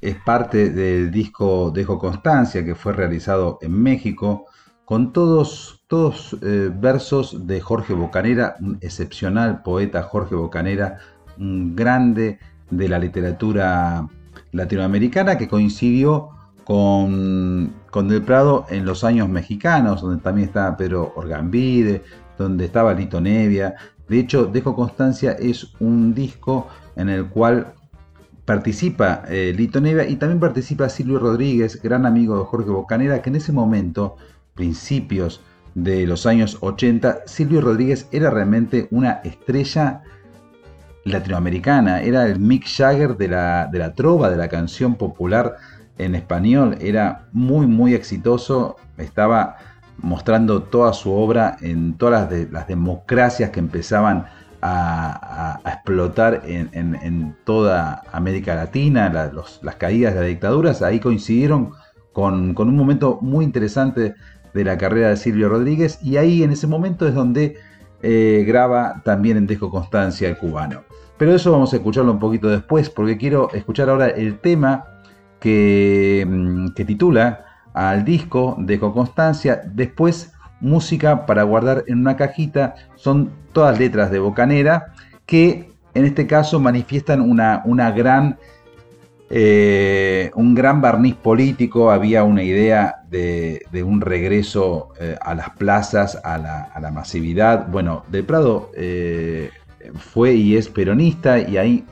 [0.00, 4.46] es parte del disco Dejo Constancia que fue realizado en México,
[4.84, 10.98] con todos, todos eh, versos de Jorge Bocanera, un excepcional poeta Jorge Bocanera,
[11.40, 12.38] un grande
[12.70, 14.06] de la literatura
[14.52, 16.28] latinoamericana que coincidió
[16.62, 22.04] con, con Del Prado en los años mexicanos, donde también estaba Pedro Orgambide,
[22.38, 23.74] donde estaba Lito Nevia.
[24.06, 27.74] De hecho, Dejo Constancia es un disco en el cual
[28.48, 33.28] participa eh, Lito Nevia y también participa Silvio Rodríguez, gran amigo de Jorge Bocanera, que
[33.28, 34.16] en ese momento,
[34.54, 35.42] principios
[35.74, 40.00] de los años 80, Silvio Rodríguez era realmente una estrella
[41.04, 45.56] latinoamericana, era el Mick Jagger de la, de la trova, de la canción popular
[45.98, 49.58] en español, era muy, muy exitoso, estaba
[49.98, 54.24] mostrando toda su obra en todas las, las democracias que empezaban
[54.62, 59.30] a, explotar en, toda América Latina,
[59.62, 61.72] las caídas de las dictaduras, ahí coincidieron
[62.12, 64.14] con, un momento muy interesante
[64.52, 67.56] de la carrera de Silvio Rodríguez y ahí en ese momento es donde
[68.02, 70.82] eh, graba también en Dejo Constancia el cubano.
[71.16, 74.84] Pero eso vamos a escucharlo un poquito después porque quiero escuchar ahora el tema
[75.40, 77.44] que, mm, titula
[77.74, 84.18] al disco Dejo Constancia, después música para guardar en una cajita, son todas letras de
[84.18, 84.92] Bocanera
[85.26, 88.38] que en este caso manifiestan una, una gran,
[89.30, 96.18] eh, un gran barniz político, había una idea de, un regreso eh, a las plazas,
[96.24, 97.68] a la, masividad.
[97.68, 99.50] Bueno, De Prado eh,
[99.94, 101.84] fue y es peronista y ahí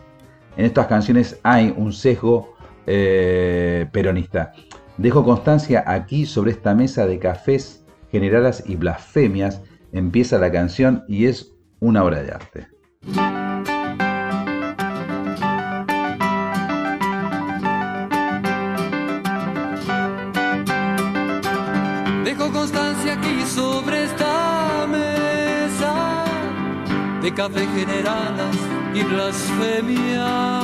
[0.57, 2.55] en estas canciones hay un sesgo
[2.87, 4.53] peronista.
[4.97, 7.86] Dejo constancia aquí sobre esta mesa de cafés
[8.17, 9.61] generadas y blasfemias,
[9.93, 12.69] empieza la canción y es una obra de arte.
[22.25, 26.25] Dejo constancia aquí sobre esta mesa
[27.23, 28.57] de café generadas
[28.95, 30.57] y blasfemias.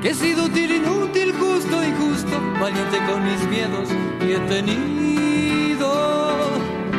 [0.00, 3.88] Que he sido útil, inútil, justo, injusto, valiente con mis miedos
[4.20, 5.17] y he tenido,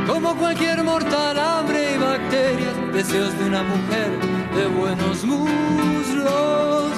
[0.10, 4.10] como cualquier mortal, hambre y bacterias, deseos de una mujer
[4.56, 6.92] de buenos muslos.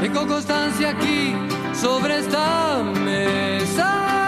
[0.00, 1.34] Tengo constancia aquí
[1.72, 4.25] sobre esta mesa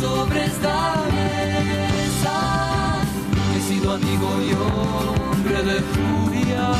[0.00, 2.36] sobre esta mesa.
[3.54, 6.72] He sido amigo y hombre de furia.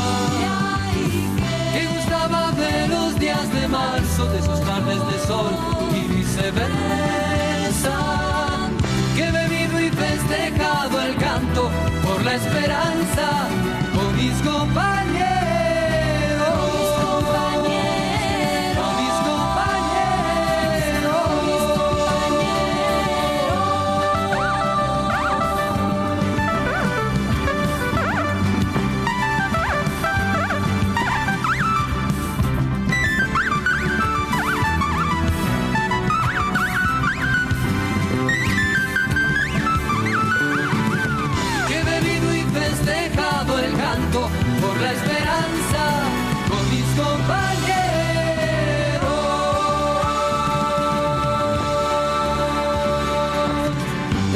[1.73, 5.53] Que gustaba de los días de marzo, de sus tardes de sol
[5.93, 7.97] y viceversa.
[9.15, 11.69] Que he bebido y festejado el canto
[12.03, 13.20] por la esperanza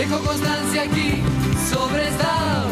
[0.08, 2.64] la muchacha se pasea en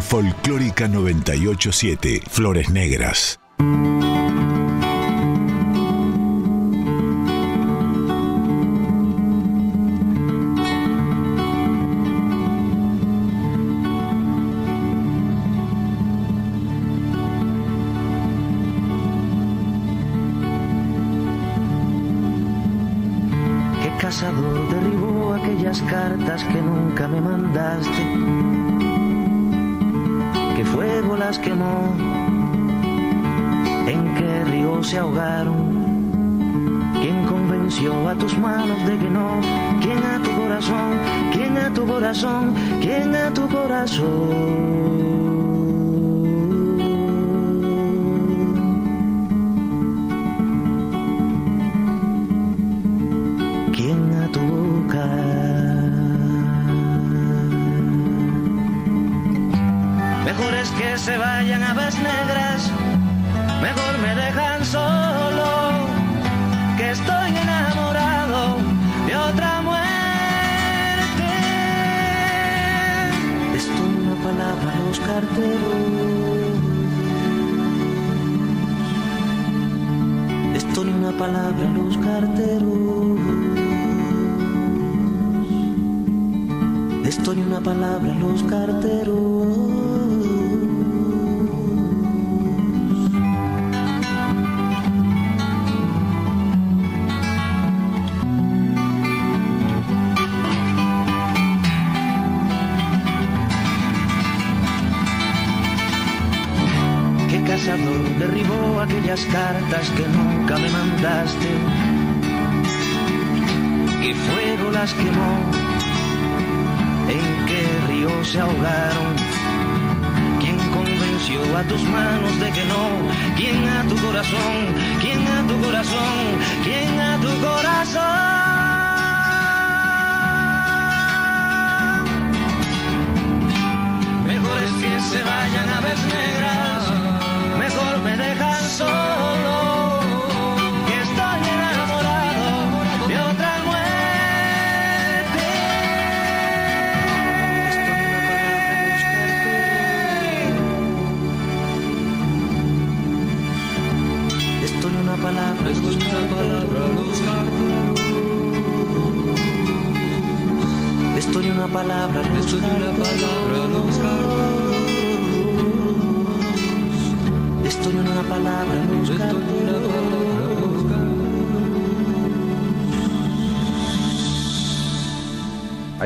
[0.00, 3.39] Folclórica 987, Flores Negras.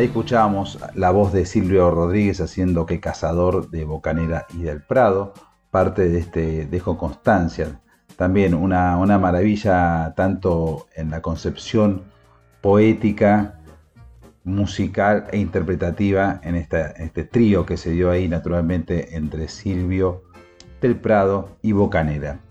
[0.04, 5.32] Ahí escuchábamos la voz de Silvio Rodríguez haciendo que cazador de Bocanera y del Prado,
[5.70, 7.80] parte de este Dejo Constancia.
[8.14, 12.02] También una, una maravilla tanto en la concepción
[12.60, 13.60] poética,
[14.44, 20.24] musical e interpretativa en este trío que se dio ahí naturalmente entre Silvio
[20.82, 22.43] del Prado y Bocanera.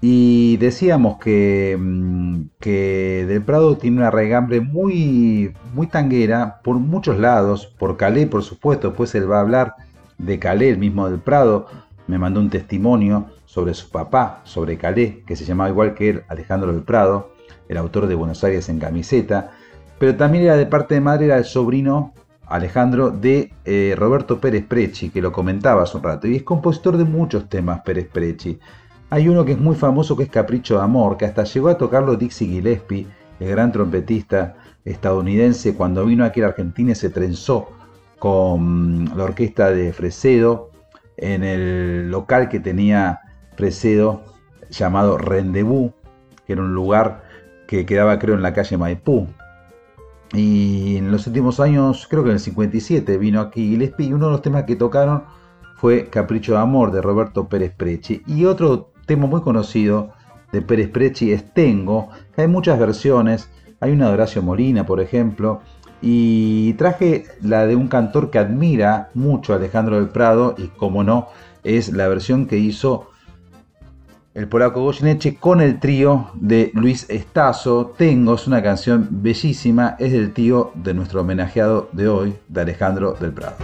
[0.00, 7.18] Y decíamos que, mm, que Del Prado tiene una regambre muy, muy tanguera por muchos
[7.18, 9.74] lados, por Calé por supuesto, después él va a hablar
[10.16, 11.66] de Calé, el mismo Del Prado,
[12.06, 16.22] me mandó un testimonio sobre su papá, sobre Calé, que se llamaba igual que él,
[16.28, 17.32] Alejandro del Prado,
[17.68, 19.52] el autor de Buenos Aires en camiseta,
[19.98, 22.14] pero también era de parte de madre, era el sobrino
[22.46, 26.96] Alejandro de eh, Roberto Pérez Preci, que lo comentaba hace un rato, y es compositor
[26.96, 28.58] de muchos temas Pérez Preci.
[29.12, 31.76] Hay uno que es muy famoso que es Capricho de Amor, que hasta llegó a
[31.76, 33.08] tocarlo Dixie Gillespie,
[33.40, 34.54] el gran trompetista
[34.84, 37.68] estadounidense, cuando vino aquí a Argentina y se trenzó
[38.20, 40.70] con la orquesta de Fresedo
[41.16, 43.18] en el local que tenía
[43.56, 44.22] Fresedo
[44.70, 45.90] llamado Rendezvous,
[46.46, 47.24] que era un lugar
[47.66, 49.26] que quedaba creo en la calle Maipú.
[50.32, 54.26] Y en los últimos años, creo que en el 57, vino aquí Gillespie y uno
[54.26, 55.24] de los temas que tocaron
[55.74, 58.22] fue Capricho de Amor de Roberto Pérez Preci.
[58.26, 60.12] Y otro tema muy conocido
[60.52, 63.50] de Pérez Preci es Tengo, hay muchas versiones.
[63.80, 65.62] Hay una de Horacio Molina, por ejemplo.
[66.00, 71.02] Y traje la de un cantor que admira mucho a Alejandro del Prado y como
[71.02, 71.26] no,
[71.64, 73.10] es la versión que hizo
[74.34, 77.92] el polaco Goyeneche con el trío de Luis Estazo.
[77.98, 83.16] Tengo, es una canción bellísima, es del tío de nuestro homenajeado de hoy, de Alejandro
[83.18, 83.56] del Prado.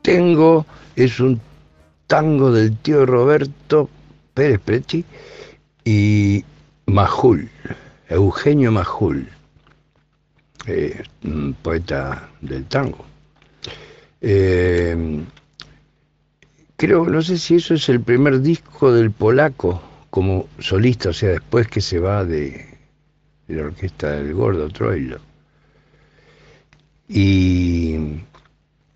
[0.00, 0.64] Tengo
[1.04, 1.40] es un
[2.06, 3.88] tango del tío Roberto
[4.34, 5.04] Pérez Preci
[5.84, 6.44] y
[6.86, 7.48] Majul,
[8.08, 9.28] Eugenio Majul,
[10.66, 11.02] eh,
[11.62, 13.04] poeta del tango.
[14.20, 15.24] Eh,
[16.76, 21.30] creo, no sé si eso es el primer disco del polaco como solista, o sea,
[21.30, 22.66] después que se va de,
[23.46, 25.20] de la orquesta del gordo Troilo.
[27.08, 28.20] Y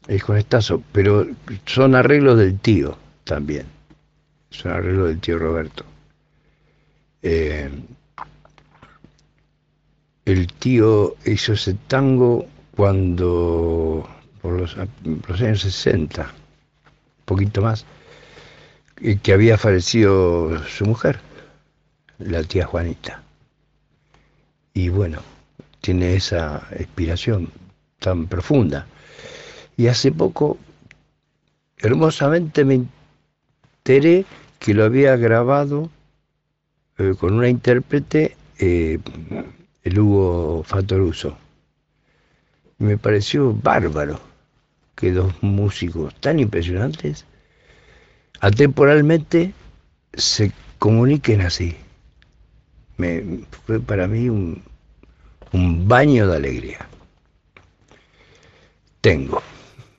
[0.08, 1.26] es con estazo, pero
[1.66, 3.66] son arreglos del tío también.
[4.50, 5.84] Son arreglos del tío Roberto.
[7.22, 7.70] Eh,
[10.24, 12.46] el tío hizo ese tango
[12.76, 14.08] cuando,
[14.40, 14.76] por los,
[15.28, 16.28] los años 60, un
[17.24, 17.84] poquito más,
[19.22, 21.20] que había fallecido su mujer,
[22.18, 23.22] la tía Juanita.
[24.72, 25.20] Y bueno,
[25.80, 27.50] tiene esa inspiración
[27.98, 28.86] tan profunda.
[29.76, 30.58] Y hace poco,
[31.78, 32.86] hermosamente me
[33.78, 34.24] enteré
[34.58, 35.90] que lo había grabado
[36.98, 38.98] eh, con una intérprete, eh,
[39.82, 41.36] el Hugo Fatoruso.
[42.78, 44.20] Me pareció bárbaro
[44.94, 47.26] que dos músicos tan impresionantes
[48.40, 49.54] atemporalmente
[50.12, 51.76] se comuniquen así.
[52.96, 54.62] Me, fue para mí un,
[55.88, 56.86] baño de alegría.
[59.00, 59.42] Tengo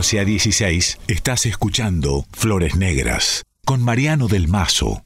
[0.00, 5.04] 14 a 16 estás escuchando Flores Negras con Mariano del Mazo.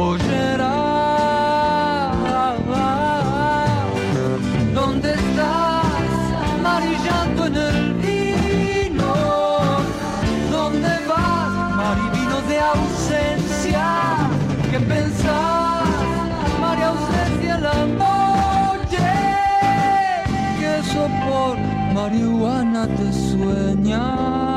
[0.00, 0.78] Olleraba,
[4.72, 6.12] ¿dónde estás,
[6.54, 9.14] amarillando en el vino?
[10.52, 13.86] ¿Dónde vas, marivino de ausencia?
[14.70, 15.88] ¿Qué pensás,
[16.60, 19.08] maría ausencia en la noche?
[20.60, 21.58] ¿Qué sopor,
[21.92, 24.47] marihuana te sueña?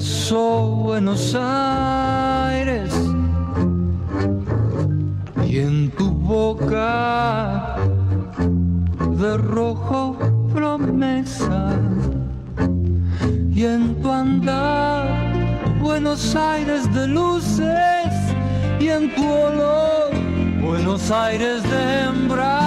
[0.00, 2.94] regreso Buenos Aires
[5.46, 7.76] y en tu boca
[9.18, 10.16] de rojo
[10.54, 11.78] promesa.
[13.52, 15.34] Y en tu andar
[15.80, 18.12] Buenos Aires de luces.
[18.80, 20.10] Y en tu olor
[20.62, 22.59] Buenos Aires de hembra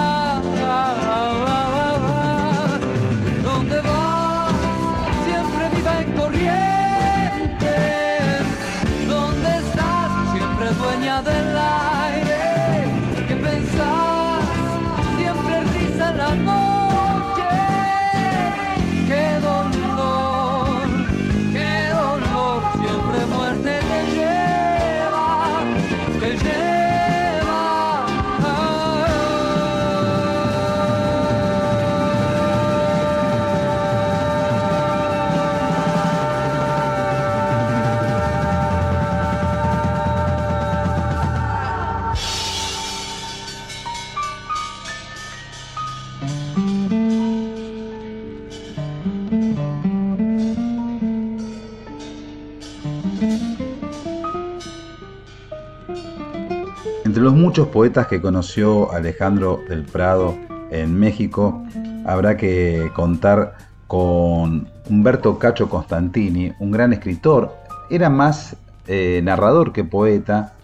[57.53, 60.35] muchos poetas que conoció Alejandro del Prado
[60.71, 61.63] en México,
[62.03, 63.53] habrá que contar
[63.85, 67.53] con Humberto Cacho Constantini, un gran escritor.
[67.91, 68.57] Era más
[68.88, 70.55] eh, narrador que poeta.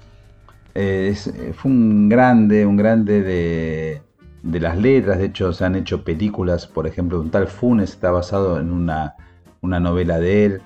[0.74, 5.20] Eh, es- eh, fue un grande, un grande de, las letras.
[5.20, 9.14] De hecho, se han hecho películas, por ejemplo, un tal Funes está basado en una,
[9.62, 10.62] novela de él.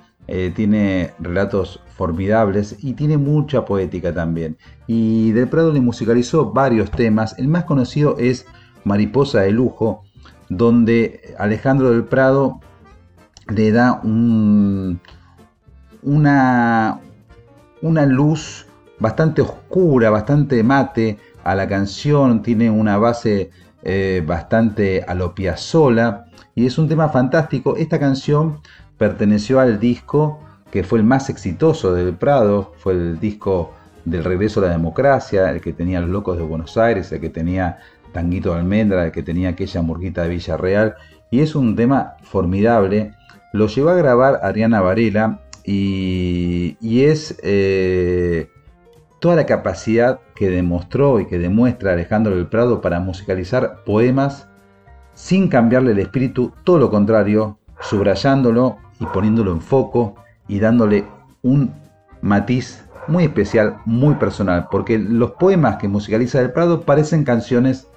[0.55, 4.57] Tiene relatos formidables y tiene mucha poética también.
[4.87, 7.37] Y Del Prado le musicalizó varios temas.
[7.37, 8.45] El más conocido es
[8.83, 10.03] Mariposa de Lujo,
[10.49, 12.59] donde Alejandro del Prado
[13.47, 14.99] le da un-
[16.01, 16.99] una,
[17.81, 18.65] una luz
[18.99, 23.51] bastante oscura, bastante mate a la canción, tiene una base
[23.85, 25.13] eh, bastante a
[26.55, 27.75] y es un tema fantástico.
[27.75, 28.59] Esta canción
[28.97, 30.39] perteneció al disco
[30.73, 33.75] que fue el más exitoso del Prado, fue el disco
[34.05, 37.29] del regreso a la democracia, el que tenía Los Locos de Buenos Aires, el que
[37.29, 37.77] tenía
[38.11, 40.95] Tanguito de Almendra, el que tenía aquella murguita de Villarreal,
[41.29, 43.13] y es un tema formidable.
[43.51, 48.49] Lo llevó a grabar Ariana Varela y, y es eh,
[49.19, 54.47] toda la capacidad que demostró y que demuestra Alejandro del Prado para musicalizar poemas
[55.13, 60.15] sin cambiarle el espíritu, todo lo contrario, subrayándolo y poniéndolo en foco
[60.47, 61.05] y dándole
[61.41, 61.73] un
[62.21, 67.87] matiz muy especial, muy personal, porque los poemas que musicaliza Del Prado parecen canciones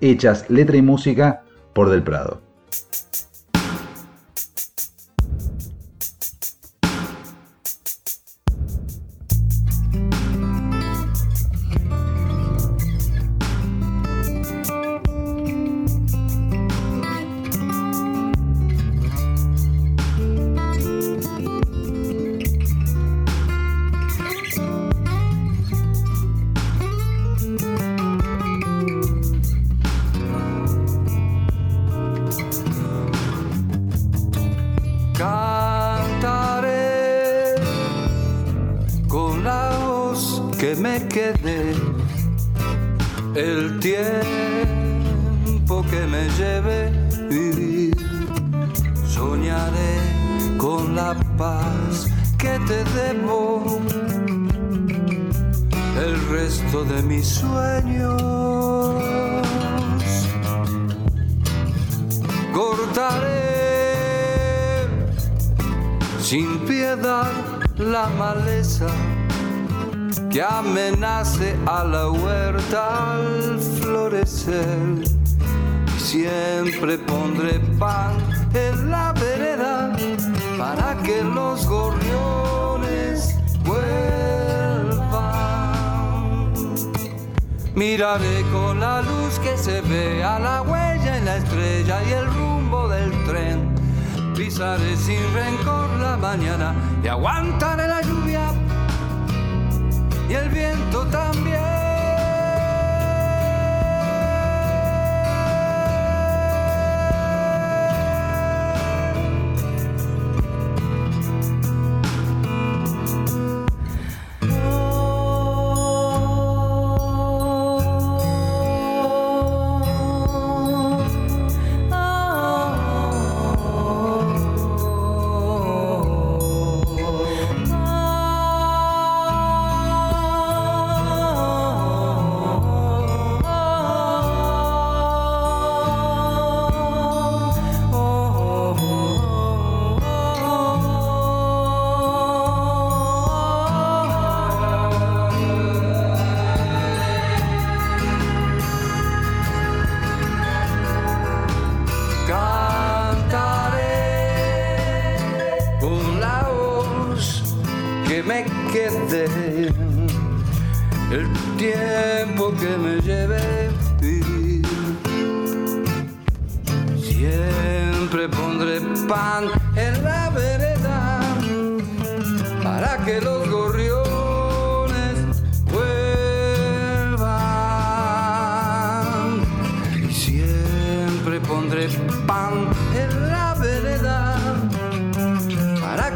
[0.00, 1.42] hechas, letra y música,
[1.72, 2.40] por Del Prado.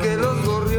[0.05, 0.74] Que los gorriones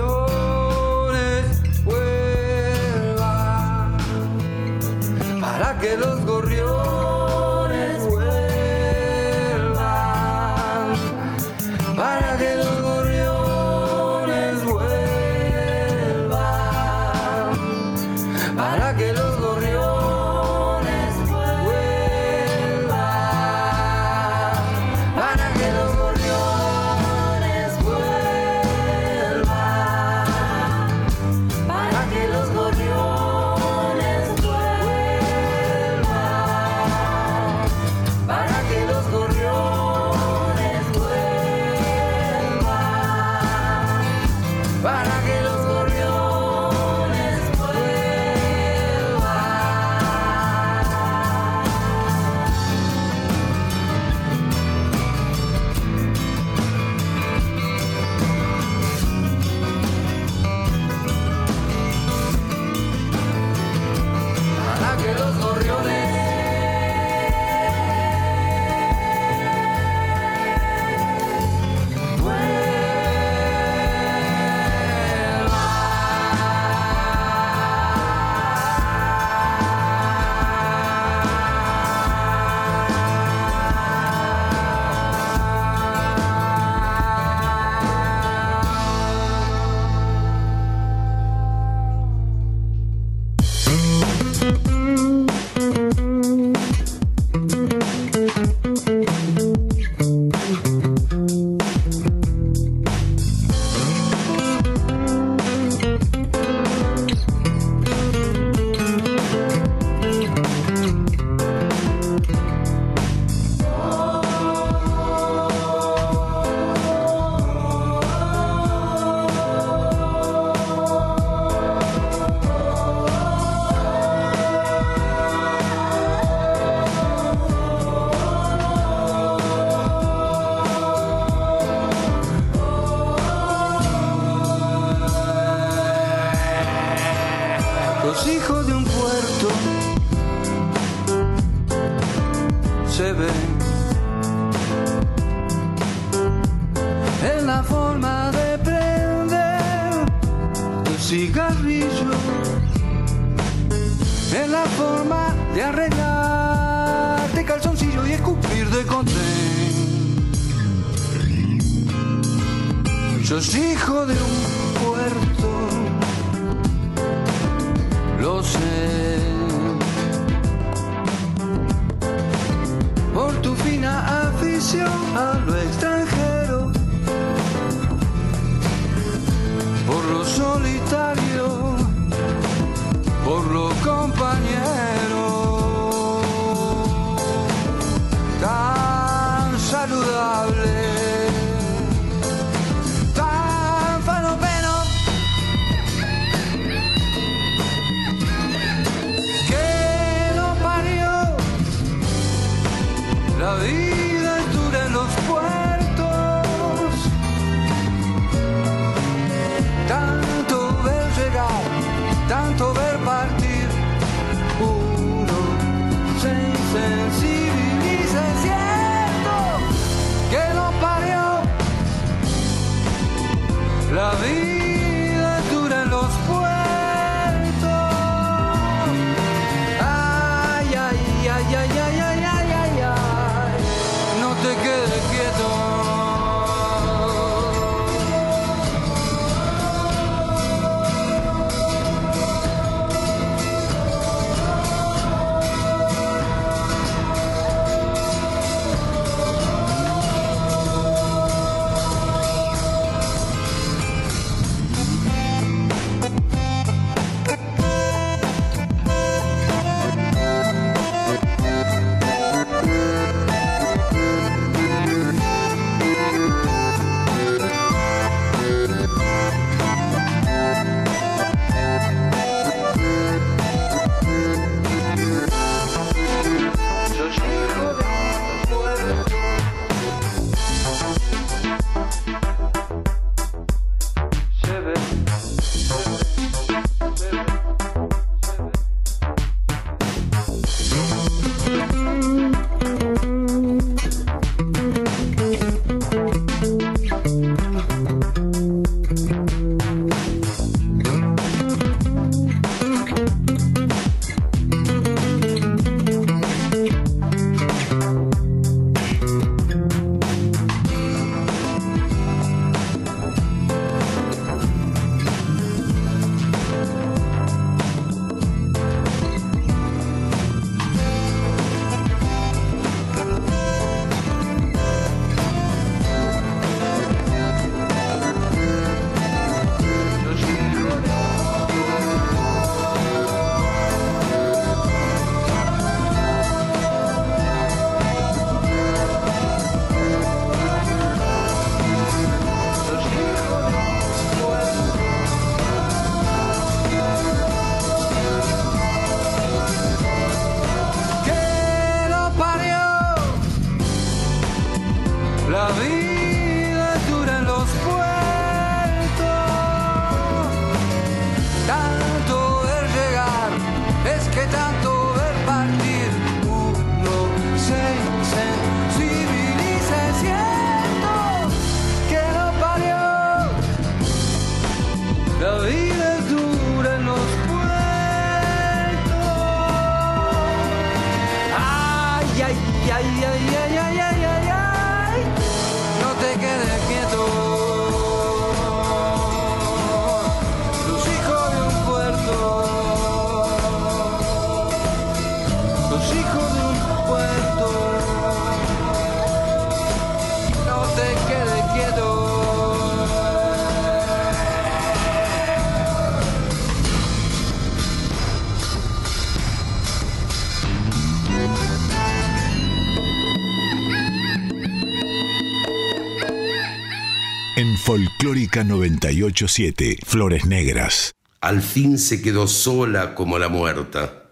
[418.43, 420.93] 987, Flores Negras.
[421.21, 424.09] Al fin se quedó sola como la muerta,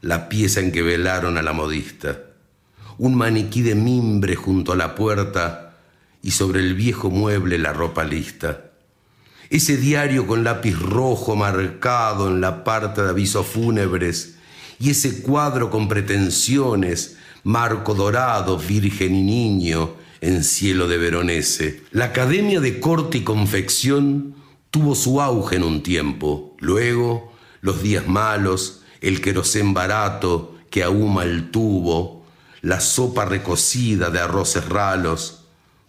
[0.00, 2.18] la pieza en que velaron a la modista.
[2.98, 5.78] Un maniquí de mimbre junto a la puerta
[6.22, 8.70] y sobre el viejo mueble la ropa lista.
[9.48, 14.36] Ese diario con lápiz rojo marcado en la parte de avisos fúnebres
[14.78, 21.82] y ese cuadro con pretensiones, marco dorado, virgen y niño, en cielo de Veronese.
[21.92, 24.34] La Academia de Corte y Confección
[24.70, 26.56] tuvo su auge en un tiempo.
[26.58, 32.24] Luego, los días malos, el querosén barato que ahuma el tubo,
[32.62, 35.44] la sopa recocida de arroces ralos.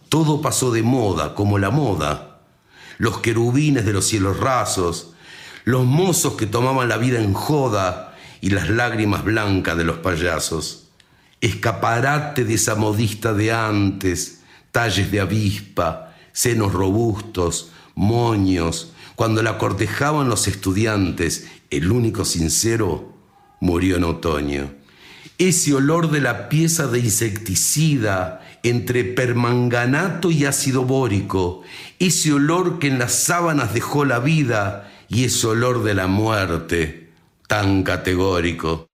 [0.08, 2.40] Todo pasó de moda como la moda.
[2.98, 5.12] Los querubines de los cielos rasos,
[5.64, 10.81] los mozos que tomaban la vida en joda y las lágrimas blancas de los payasos.
[11.42, 18.92] Escaparate de esa modista de antes, talles de avispa, senos robustos, moños.
[19.16, 23.12] Cuando la cortejaban los estudiantes, el único sincero
[23.58, 24.72] murió en otoño.
[25.36, 31.62] Ese olor de la pieza de insecticida entre permanganato y ácido bórico,
[31.98, 37.10] ese olor que en las sábanas dejó la vida y ese olor de la muerte
[37.48, 38.91] tan categórico.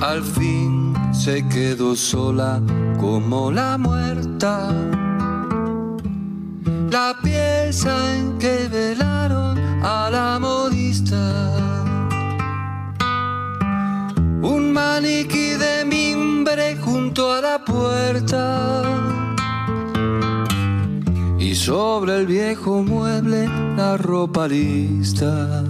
[0.00, 2.60] Al fin se quedó sola
[3.00, 4.70] como la muerta.
[6.90, 11.52] La pieza en que velaron a la modista.
[14.42, 18.82] Un maniquí de mimbre junto a la puerta.
[21.38, 25.64] Y sobre el viejo mueble la ropa lista.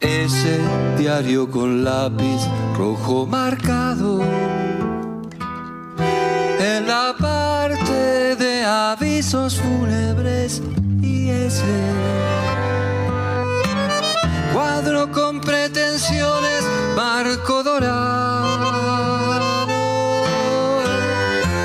[0.00, 0.60] Ese
[0.96, 2.46] diario con lápiz
[2.76, 4.22] rojo marcado.
[6.60, 10.62] En la parte de avisos fúnebres
[11.02, 11.64] y ese
[14.52, 16.62] cuadro con pretensiones
[16.94, 18.68] marco dorado.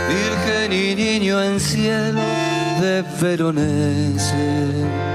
[0.10, 2.22] Virgen y niño en cielo
[2.81, 5.12] de Veronese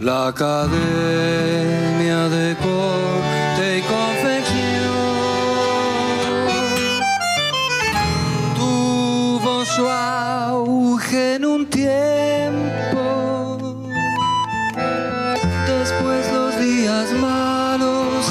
[0.00, 0.68] la Academia
[2.28, 5.00] de Corte y Confección
[8.56, 13.58] tuvo su auge en un tiempo.
[15.66, 18.26] Después los días malos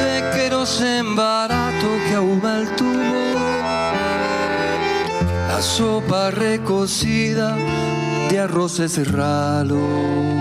[0.00, 3.38] de que querosén barato que ahuma el tubo.
[5.48, 7.56] La sopa recocida
[8.28, 10.31] de arroces ralos.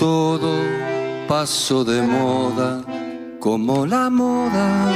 [0.00, 0.54] Todo
[1.28, 2.82] pasó de moda
[3.38, 4.90] como la moda.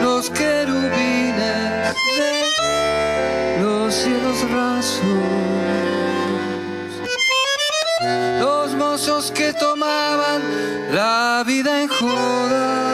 [0.00, 5.02] Los querubines de los cielos rasos.
[8.38, 10.40] Los mozos que tomaban
[10.92, 12.90] la vida en joda.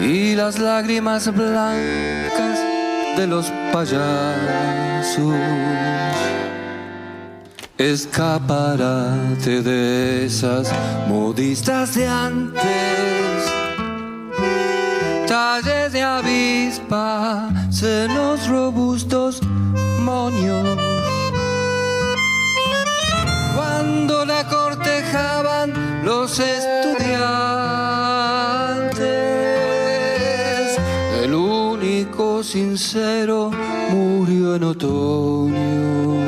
[0.00, 2.27] y las lágrimas blancas
[3.18, 5.34] de los payasos.
[7.76, 10.72] Escaparate de esas
[11.08, 13.42] modistas de antes,
[15.26, 19.40] talles de avispa, senos robustos,
[20.00, 20.78] moños.
[23.56, 26.38] Cuando la cortejaban los
[32.52, 33.50] sincero
[33.90, 36.24] murió en otoño.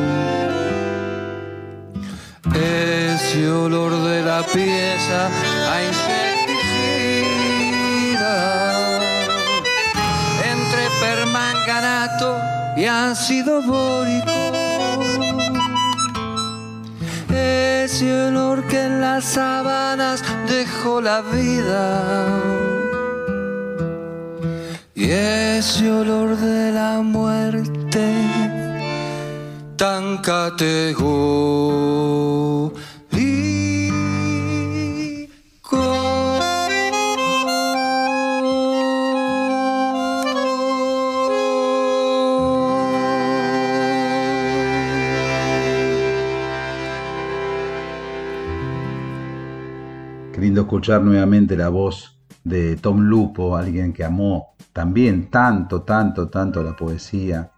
[2.54, 5.30] Ese olor de la pieza
[5.72, 6.26] a insecticida
[10.52, 12.36] entre permanganato
[12.76, 14.30] y ácido bórico.
[17.30, 22.59] Ese olor que en las sábanas dejó la vida.
[25.12, 28.14] Ese olor de la muerte
[29.76, 31.10] tan categórico.
[50.32, 56.28] Qué lindo escuchar nuevamente la voz de Tom Lupo, alguien que amó también tanto, tanto,
[56.28, 57.50] tanto la poesía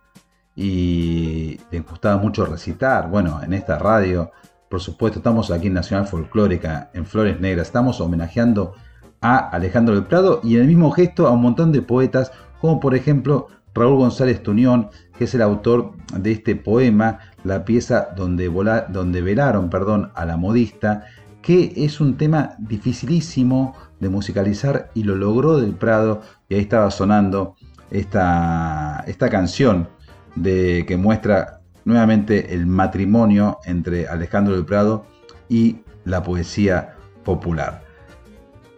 [0.57, 3.09] y le gustaba mucho recitar.
[3.09, 4.33] Bueno, en esta radio,
[4.69, 8.75] por supuesto, estamos aquí en Nacional Folclórica, en Flores Negras, estamos homenajeando
[9.21, 12.81] a Alejandro del Prado y en el mismo gesto a un montón de poetas, como
[12.81, 18.49] por ejemplo Raúl González Tuñón, que es el autor de este poema, la pieza donde,
[18.49, 21.05] vola- donde velaron perdón, a la modista,
[21.41, 26.23] que es un tema dificilísimo de musicalizar y lo logró del Prado,
[26.53, 27.57] y ahí estaba sonando
[27.91, 29.89] esta, esta canción
[30.35, 35.07] de, que muestra nuevamente el matrimonio entre Alejandro del Prado
[35.49, 37.83] y la poesía popular.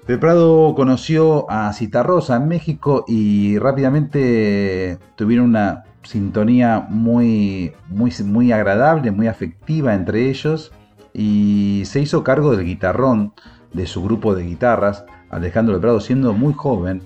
[0.07, 8.53] Del Prado conoció a Citarrosa en México y rápidamente tuvieron una sintonía muy, muy, muy
[8.53, 10.71] agradable, muy afectiva entre ellos
[11.13, 13.33] y se hizo cargo del guitarrón
[13.73, 17.03] de su grupo de guitarras, Alejandro del Prado siendo muy joven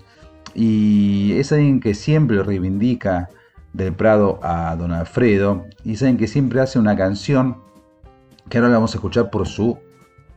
[0.58, 3.28] y es alguien que siempre reivindica
[3.72, 7.58] del Prado a Don Alfredo y saben que siempre hace una canción
[8.48, 9.78] que ahora la vamos a escuchar por su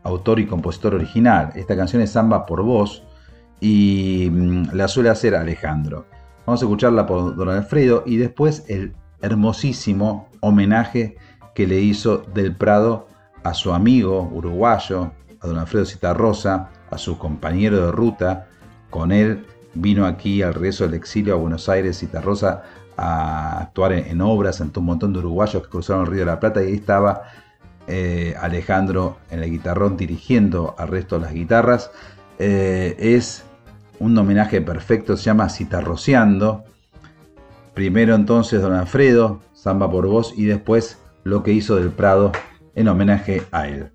[0.04, 1.52] autor y compositor original.
[1.56, 3.02] Esta canción es Samba por voz
[3.60, 6.06] y mm, la suele hacer Alejandro.
[6.46, 8.94] Vamos a escucharla por Don Alfredo y después el
[9.24, 11.16] hermosísimo homenaje
[11.56, 13.08] que le hizo del Prado
[13.44, 18.48] a su amigo uruguayo, a Don Alfredo Citarrosa, a su compañero de ruta.
[18.92, 22.64] Con él vino aquí al regreso del exilio a Buenos Aires Citarrosa
[22.98, 26.40] a actuar en, obras ante un montón de uruguayos que cruzaron el Río de la
[26.40, 27.24] Plata y ahí estaba
[27.88, 31.92] eh, Alejandro en el guitarrón dirigiendo al resto de las guitarras.
[32.38, 33.44] Eh, es
[34.00, 36.64] un homenaje perfecto, se llama Citarroceando.
[37.74, 42.32] Primero entonces Don Alfredo, Samba por voz y después lo que hizo del Prado
[42.76, 43.92] en homenaje a él.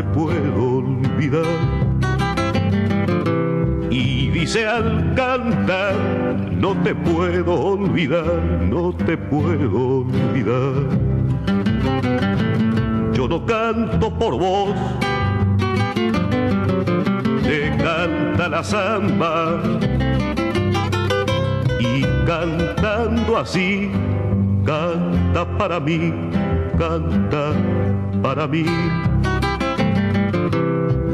[0.00, 1.44] Te puedo olvidar.
[3.90, 5.94] Y dice al cantar,
[6.52, 10.72] no te puedo olvidar, no te puedo olvidar.
[13.12, 14.74] Yo no canto por vos,
[17.42, 19.60] te canta la samba
[22.26, 23.90] cantando así,
[24.64, 26.12] canta para mí,
[26.78, 27.52] canta
[28.22, 28.64] para mí.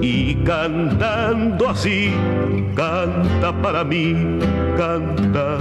[0.08, 2.12] Y cantando así,
[2.76, 4.38] canta para mí,
[4.76, 5.58] canta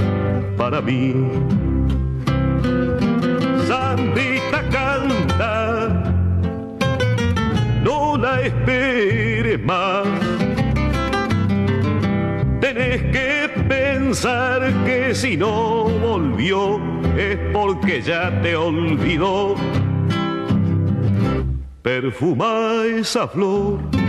[0.56, 1.16] para mí.
[3.68, 6.04] Sandita canta,
[7.84, 10.06] no la esperes más
[12.62, 16.80] Tenés que pensar que si no volvió
[17.18, 19.56] es porque ya te olvidó.
[21.82, 24.05] Perfuma esa flor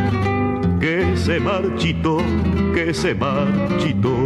[0.86, 2.18] que se marchitó,
[2.72, 4.25] que se marchitó.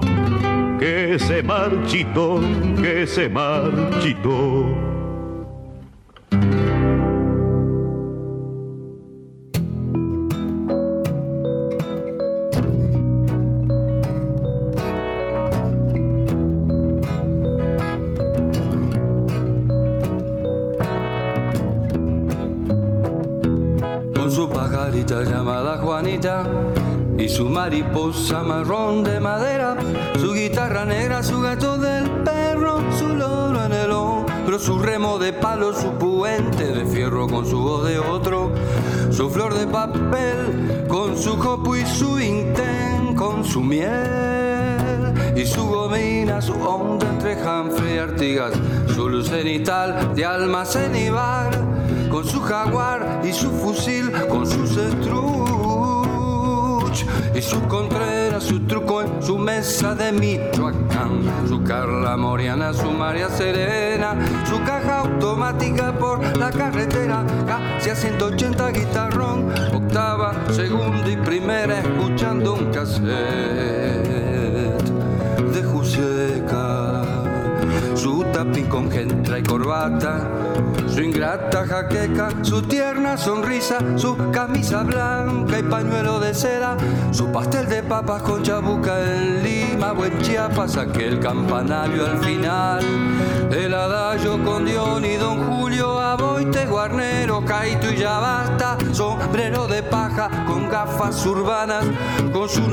[0.81, 2.41] que se marchitó,
[2.81, 4.65] que se marchitó.
[24.15, 26.43] Con su pajarita llamada Juanita
[27.19, 29.10] y su mariposa marrón de
[37.41, 38.51] con su voz de otro,
[39.09, 45.65] su flor de papel con su copo y su intén con su miel y su
[45.65, 48.53] gomina, su onda entre Humphrey y Artigas,
[48.93, 51.49] su luz cenital de almacén y bar,
[52.11, 54.67] con su jaguar y su fusil, con su
[57.33, 63.29] y su contrera, su truco en su mesa de Michoacán, su Carla Moriana, su María
[63.29, 64.15] Serena,
[64.45, 72.55] su caja automática por la carretera, casi a 180 guitarrón, octava, segunda y primera, escuchando
[72.55, 73.11] un cassette
[75.53, 76.90] de Juseca,
[78.69, 80.27] con gentra y corbata,
[80.87, 86.75] su ingrata jaqueca, su tierna sonrisa, su camisa blanca y pañuelo de seda,
[87.11, 92.83] su pastel de papas con chabuca en Lima o en Chiapas, aquel campanario al final,
[93.51, 99.83] el adagio con Dion y Don Julio, Aboite, Guarnero, Caito y ya basta, sombrero de
[99.83, 101.85] paja con gafas urbanas,
[102.33, 102.67] con su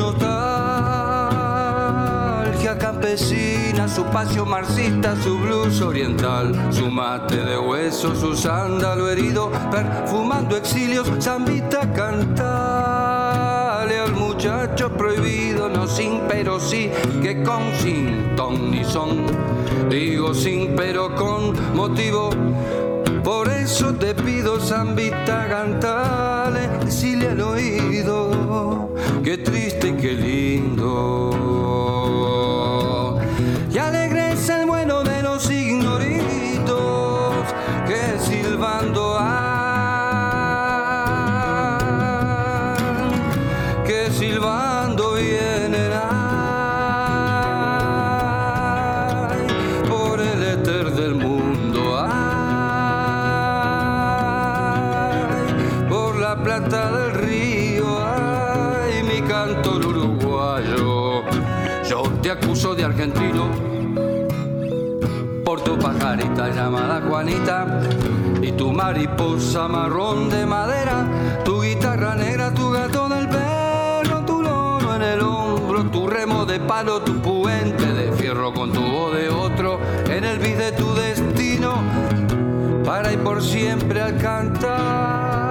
[2.59, 9.51] nostalgia campesina, su pasio marxista, su blues oriental, su mate de hueso, su sándalo herido,
[9.71, 16.91] perfumando exilios, zambita cantale al muchacho prohibido, no sin pero sí,
[17.23, 19.27] que con sin ton ni son,
[19.89, 22.31] digo sin pero con motivo.
[23.23, 31.38] Por eso te pido, Zambita, cantale, decile al oído, qué triste qué lindo.
[62.40, 63.48] Acuso de argentino.
[65.44, 67.81] Por tu pajarita llamada Juanita
[68.40, 71.05] y tu mariposa marrón de madera,
[71.44, 76.60] tu guitarra negra, tu gato del perro, tu loro en el hombro, tu remo de
[76.60, 80.94] palo, tu puente de fierro con tu voz de otro, en el vid de tu
[80.94, 81.74] destino,
[82.85, 85.48] para y por siempre al cantar,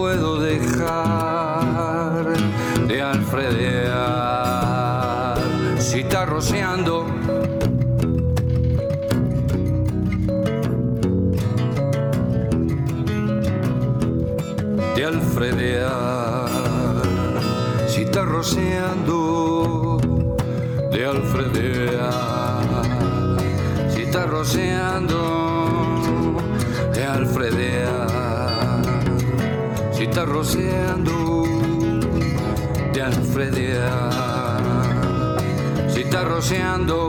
[0.00, 2.24] puedo dejar
[2.88, 4.54] de alfredear.
[5.78, 7.06] Si está rociando,
[14.96, 16.48] de alfredear.
[17.86, 19.98] Si está rociando,
[20.92, 22.62] de alfredear.
[23.90, 25.39] Si está rociando,
[30.10, 31.44] Si está rociando,
[32.92, 34.60] de alfredear.
[35.88, 37.06] Si está rociando,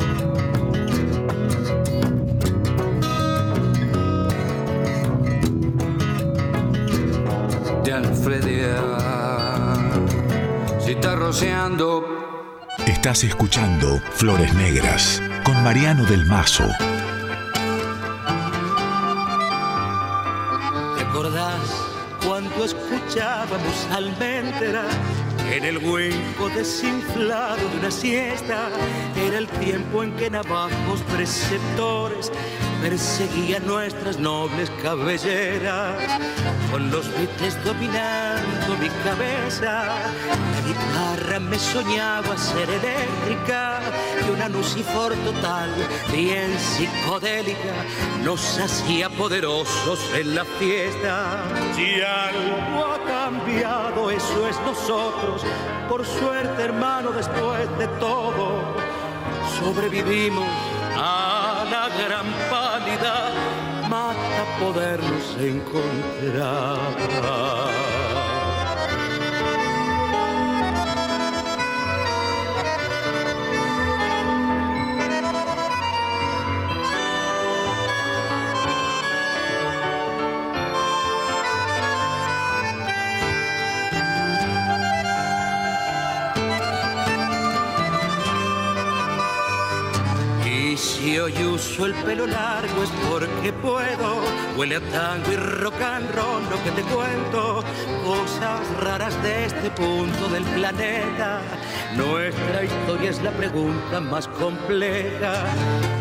[7.84, 9.80] de alfredear.
[10.80, 12.06] Si está rociando,
[12.86, 16.69] Estás escuchando Flores Negras con Mariano del Mazo.
[23.11, 24.85] Cuando escuchábamos almendra
[25.51, 28.69] en el hueco desinflado de una siesta?
[29.15, 32.31] Era el tiempo en que navajos preceptores
[32.81, 36.19] perseguían nuestras nobles cabelleras,
[36.71, 39.88] con los Beatles dominando mi cabeza.
[40.53, 43.81] La guitarra me soñaba ser eléctrica
[44.25, 45.69] y una lucifor total,
[46.11, 47.85] bien psicodélica,
[48.23, 51.43] nos hacía poderosos en la fiesta.
[51.75, 55.43] Si algo cambiado, eso es nosotros.
[55.89, 58.75] Por suerte, hermano, después de todo,
[59.59, 60.47] sobrevivimos
[60.95, 63.31] a la gran pálida.
[63.89, 66.79] Mata podernos encontrar.
[91.11, 94.21] Si hoy uso el pelo largo es porque puedo.
[94.55, 97.63] Huele a tango y rock and roll lo que te cuento.
[98.05, 101.41] Cosas raras de este punto del planeta.
[101.95, 105.33] Nuestra historia es la pregunta más compleja.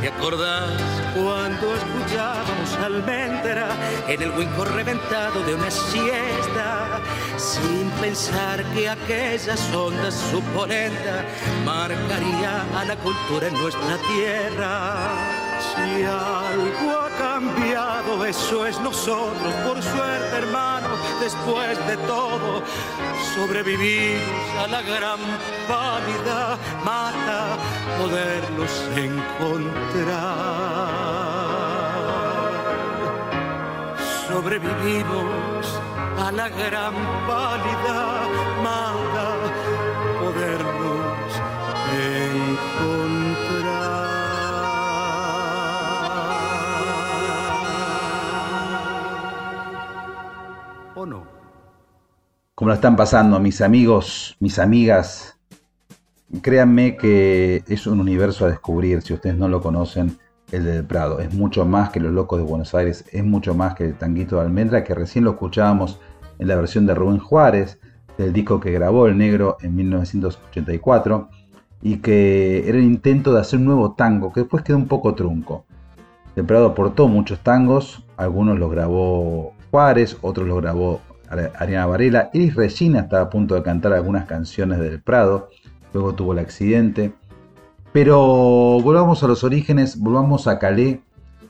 [0.00, 0.80] ¿Te acordás
[1.16, 3.68] cuando escuchábamos almendra
[4.06, 7.00] en el huinco reventado de una siesta?
[7.40, 11.24] Sin pensar que aquellas ondas supolentas
[11.64, 15.08] marcaría a la cultura en nuestra tierra.
[15.58, 20.88] Si algo ha cambiado, eso es nosotros, por suerte hermano,
[21.18, 22.62] después de todo,
[23.34, 25.20] sobrevivimos a la gran
[25.66, 27.56] pálida mata
[27.98, 30.50] podernos encontrar.
[34.28, 35.49] Sobrevivimos
[36.20, 36.94] a la gran
[37.26, 38.28] pálida
[38.62, 39.28] mata
[40.20, 41.32] podernos
[42.20, 42.90] encontrar.
[50.94, 51.24] ¿O no?
[52.54, 55.38] Como lo están pasando mis amigos, mis amigas,
[56.42, 60.18] créanme que es un universo a descubrir si ustedes no lo conocen,
[60.52, 61.20] el del Prado.
[61.20, 64.36] Es mucho más que Los Locos de Buenos Aires, es mucho más que el Tanguito
[64.36, 66.00] de Almendra, que recién lo escuchábamos
[66.40, 67.78] en la versión de Rubén Juárez,
[68.18, 71.28] del disco que grabó El Negro en 1984,
[71.82, 75.14] y que era el intento de hacer un nuevo tango, que después quedó un poco
[75.14, 75.64] trunco.
[76.46, 82.30] Prado aportó muchos tangos, algunos los grabó Juárez, otros los grabó Ariana Varela.
[82.32, 85.50] Iris Regina estaba a punto de cantar algunas canciones del Prado,
[85.92, 87.12] luego tuvo el accidente.
[87.92, 88.18] Pero
[88.80, 90.98] volvamos a los orígenes, volvamos a Calais.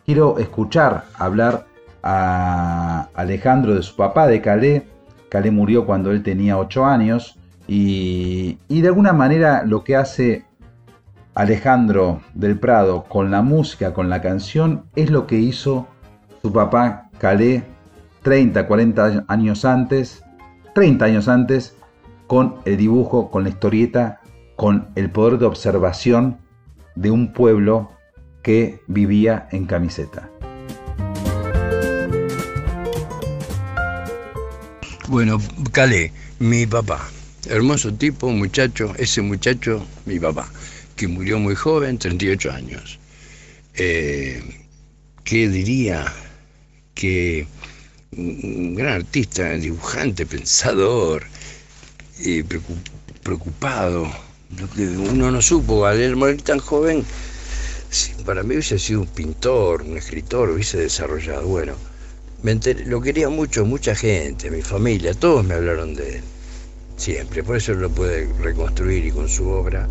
[0.06, 1.66] Quiero escuchar hablar
[2.02, 4.82] a Alejandro de su papá de Calais.
[5.28, 7.38] Calais murió cuando él tenía 8 años.
[7.66, 10.44] Y, y de alguna manera lo que hace
[11.34, 15.86] Alejandro del Prado con la música, con la canción, es lo que hizo
[16.42, 17.62] su papá Calais
[18.22, 20.22] 30, 40 años antes,
[20.74, 21.76] 30 años antes,
[22.26, 24.20] con el dibujo, con la historieta,
[24.56, 26.38] con el poder de observación
[26.94, 27.90] de un pueblo
[28.42, 30.28] que vivía en camiseta.
[35.10, 35.40] Bueno,
[35.72, 37.10] Calé, mi papá,
[37.48, 40.48] hermoso tipo, muchacho, ese muchacho, mi papá,
[40.94, 43.00] que murió muy joven, 38 años.
[43.74, 44.40] Eh,
[45.24, 46.04] ¿Qué diría?
[46.94, 47.44] Que
[48.16, 51.24] un gran artista, dibujante, pensador,
[52.24, 52.44] eh,
[53.24, 54.08] preocupado.
[55.10, 57.04] Uno no supo, al morir tan joven,
[58.24, 61.48] para mí hubiese sido un pintor, un escritor, hubiese desarrollado.
[61.48, 61.74] Bueno,
[62.86, 66.22] lo quería mucho, mucha gente, mi familia, todos me hablaron de él.
[66.96, 69.88] Siempre, por eso lo pude reconstruir y con su obra.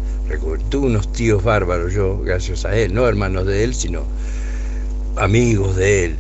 [0.70, 4.04] Tuve unos tíos bárbaros yo, gracias a él, no hermanos de él, sino
[5.16, 6.16] amigos de él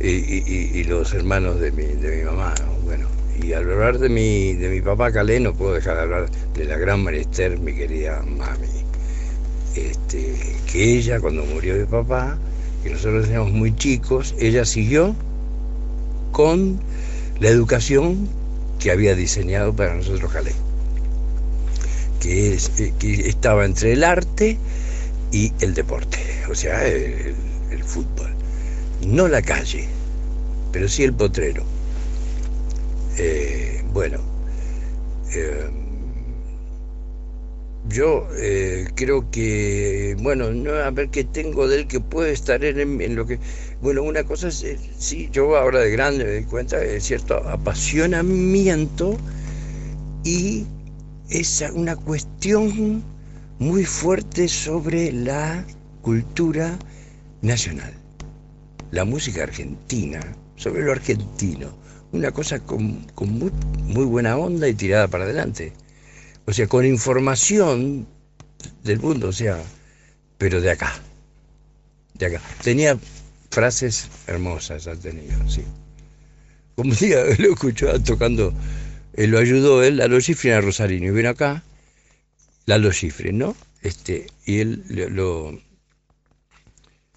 [0.00, 2.54] y los hermanos de mi, de mi mamá.
[2.84, 3.08] Bueno,
[3.42, 6.64] y al hablar de mi, de mi papá Calé no puedo dejar de hablar de
[6.64, 8.66] la gran Marester, mi querida mami.
[9.74, 10.34] Este,
[10.70, 12.38] que ella cuando murió mi papá,
[12.82, 15.14] que nosotros éramos muy chicos, ella siguió
[16.36, 16.78] con
[17.40, 18.28] la educación
[18.78, 20.30] que había diseñado para nosotros.
[22.20, 24.58] Que, es, que estaba entre el arte
[25.32, 26.18] y el deporte,
[26.50, 27.34] o sea, el,
[27.82, 28.34] fútbol.
[29.00, 29.88] No la calle,
[30.72, 31.64] pero sí el potrero.
[33.16, 34.18] Eh, bueno,
[35.34, 35.70] eh,
[37.88, 42.62] yo eh, creo que, bueno, no, a ver qué tengo de él que puede estar
[42.62, 43.38] en lo que...
[43.82, 47.36] Bueno, una cosa es, eh, sí, yo ahora de grande me doy cuenta de cierto
[47.36, 49.16] apasionamiento
[50.24, 50.64] y
[51.28, 53.02] es una cuestión
[53.58, 55.64] muy fuerte sobre la
[56.00, 56.78] cultura
[57.42, 57.92] nacional,
[58.92, 60.20] la música argentina,
[60.56, 61.68] sobre lo argentino,
[62.12, 63.52] una cosa con, con muy,
[63.84, 65.72] muy buena onda y tirada para adelante.
[66.46, 68.06] O sea, con información
[68.84, 69.62] del mundo, o sea,
[70.38, 70.94] pero de acá.
[72.14, 72.40] De acá.
[72.62, 72.96] Tenía
[73.56, 75.64] frases hermosas, ha tenido, sí.
[76.74, 78.52] Como un día lo escuchó tocando,
[79.14, 81.64] él lo ayudó él, Lalo Schifrin a Rosarino, y vino acá,
[82.66, 83.56] Lalo Schifrin, ¿no?
[83.80, 85.58] Este, y él lo,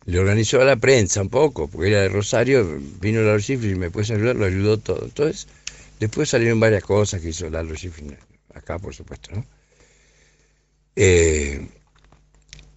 [0.06, 3.78] le organizó a la prensa un poco, porque era de Rosario, vino Lalo Schifrin y
[3.78, 5.03] me puede ayudar, lo ayudó todo.
[5.03, 5.45] Entonces,
[5.99, 8.16] después salieron varias cosas que hizo Lalo Schifrin
[8.53, 9.45] acá por supuesto, ¿no?
[10.95, 11.68] Eh,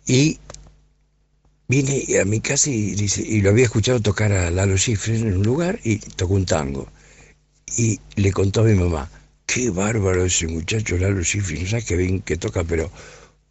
[0.04, 0.40] y
[1.72, 5.36] vine a mi casa y, dice, y lo había escuchado tocar a Lalo Schifrin en
[5.38, 6.86] un lugar y tocó un tango.
[7.78, 9.10] Y le contó a mi mamá,
[9.46, 12.90] qué bárbaro ese muchacho Lalo Schifrin, no sabes qué bien que toca, pero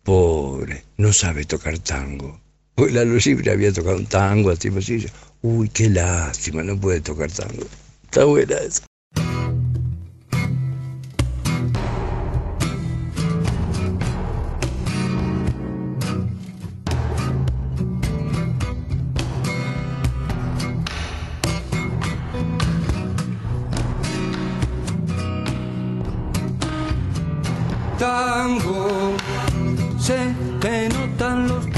[0.04, 2.40] pobre, no sabe tocar tango.
[2.76, 5.08] Pues Lalo Schifrin había tocado un tango, así, así.
[5.42, 7.66] Uy, qué lástima, no puede tocar tango.
[8.04, 8.91] Está buena esa.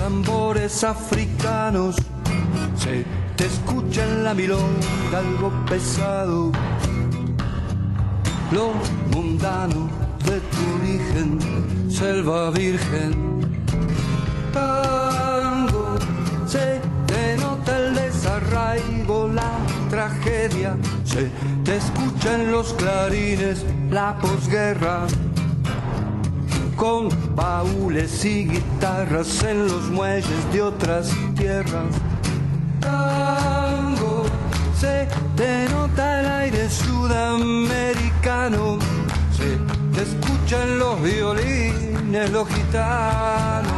[0.03, 1.95] Tambores africanos.
[2.75, 3.05] Se
[3.38, 6.51] te escucha en la milonga algo pesado.
[8.51, 8.73] Lo
[9.13, 9.89] mundano
[10.25, 13.11] de tu origen, selva virgen.
[14.51, 15.95] Tango.
[16.47, 19.51] Se te nota el desarraigo, la
[19.89, 20.75] tragedia.
[21.05, 21.31] Se
[21.63, 25.07] te escucha en los clarines, la posguerra
[26.84, 31.95] con baúles y guitarras en los muelles de otras tierras.
[32.81, 34.26] Tango,
[34.77, 35.07] se
[35.38, 38.80] te nota el aire sudamericano,
[39.31, 39.57] se
[39.95, 43.72] te escuchan los violines, los gitanos.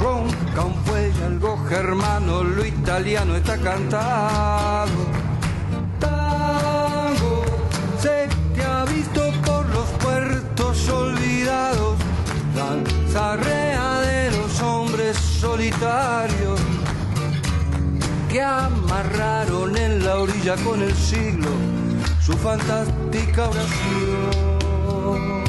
[0.00, 5.23] Ronca un fuelle, algo germano, lo italiano está cantado.
[13.14, 16.60] Danzarrea de los hombres solitarios
[18.28, 21.48] que amarraron en la orilla con el siglo
[22.20, 25.43] su fantástica oración.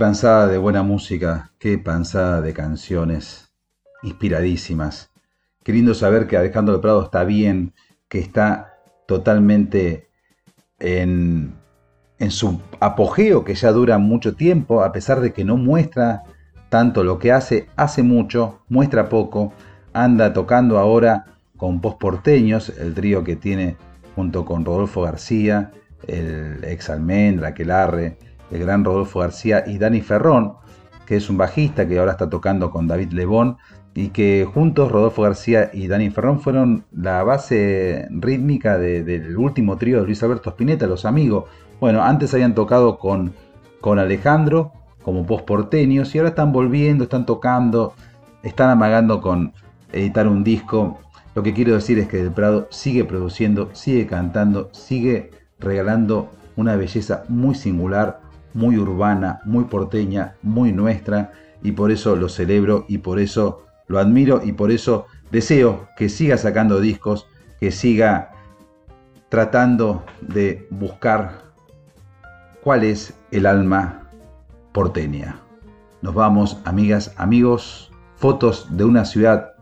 [0.00, 3.52] Panzada de buena música, qué panzada de canciones
[4.02, 5.10] inspiradísimas.
[5.62, 7.74] Qué lindo saber que Alejandro Prado está bien,
[8.08, 10.08] que está totalmente
[10.78, 11.52] en,
[12.18, 16.22] en su apogeo, que ya dura mucho tiempo, a pesar de que no muestra
[16.70, 19.52] tanto lo que hace, hace mucho, muestra poco,
[19.92, 21.26] anda tocando ahora
[21.58, 23.76] con porteños, el trío que tiene
[24.16, 25.72] junto con Rodolfo García,
[26.06, 28.16] el ex Almendra, Aquelarre,
[28.50, 30.54] el gran Rodolfo García y Dani Ferrón,
[31.06, 33.56] que es un bajista que ahora está tocando con David Lebón,
[33.94, 39.76] y que juntos Rodolfo García y Dani Ferrón fueron la base rítmica de- del último
[39.78, 41.44] trío de Luis Alberto Spinetta, Los Amigos.
[41.80, 43.32] Bueno, antes habían tocado con,
[43.80, 44.72] con Alejandro
[45.02, 47.94] como post-porteños y ahora están volviendo, están tocando,
[48.44, 49.52] están amagando con
[49.92, 50.98] editar un disco
[51.34, 56.74] Lo que quiero decir es que Del Prado sigue produciendo, sigue cantando, sigue regalando una
[56.76, 58.19] belleza muy singular,
[58.54, 61.32] muy urbana, muy porteña, muy nuestra,
[61.62, 66.08] y por eso lo celebro y por eso lo admiro y por eso deseo que
[66.08, 67.26] siga sacando discos,
[67.58, 68.32] que siga
[69.28, 71.42] tratando de buscar
[72.62, 74.08] cuál es el alma
[74.72, 75.40] porteña.
[76.02, 79.52] Nos vamos, amigas, amigos, fotos de una ciudad.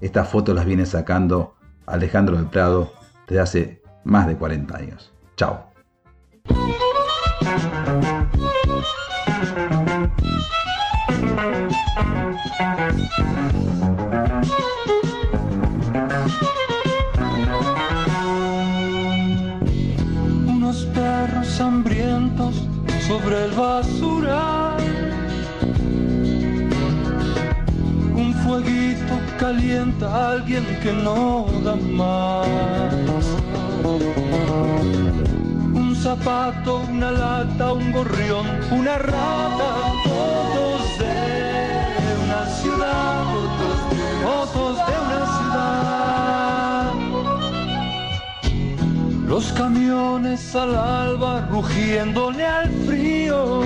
[0.00, 1.54] Estas fotos las viene sacando
[1.86, 2.92] Alejandro del Prado
[3.26, 5.12] desde hace más de 40 años.
[5.36, 5.71] Chao.
[21.62, 22.54] Hambrientos
[23.06, 24.76] sobre el basural.
[28.14, 33.26] Un fueguito calienta a alguien que no da más.
[35.74, 39.70] Un zapato, una lata, un gorrión, una rata,
[40.04, 43.24] todos de una ciudad,
[44.22, 45.01] fotos de
[49.32, 53.62] Los camiones al alba rugiéndole al frío.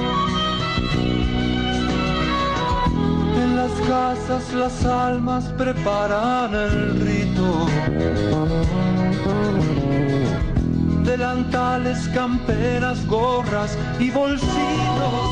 [3.35, 7.67] En las casas las almas preparan el rito.
[11.03, 14.53] Delantales, camperas, gorras y bolsitos,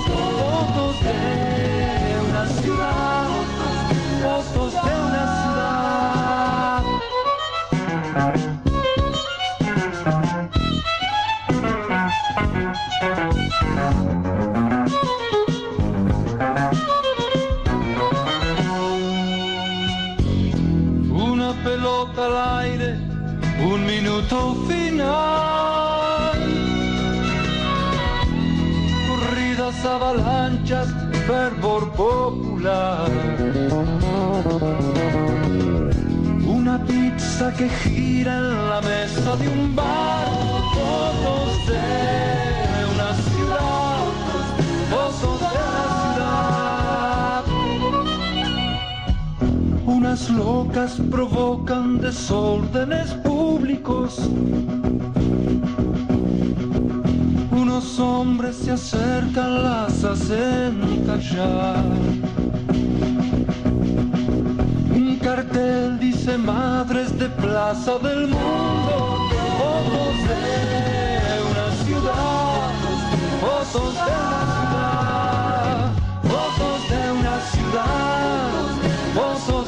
[0.09, 3.29] fotos de una ciudad,
[4.21, 5.25] fotos de una
[8.33, 8.54] ciudad.
[29.95, 30.89] Avalanchas,
[31.27, 33.09] fervor popular.
[36.47, 40.27] Una pizza que gira en la mesa de un bar.
[40.75, 41.85] Fotos de
[42.93, 43.99] una ciudad,
[44.91, 47.45] fotos de una ciudad.
[49.87, 54.29] Unas locas provocan desórdenes públicos.
[57.97, 61.85] los hombres se acercan, las hacen callar.
[64.93, 70.43] Un cartel dice madres de plaza del mundo, fotos de
[71.51, 72.73] una ciudad,
[73.41, 75.93] fotos de una ciudad,
[76.33, 78.63] fotos de una ciudad,
[79.15, 79.64] fotos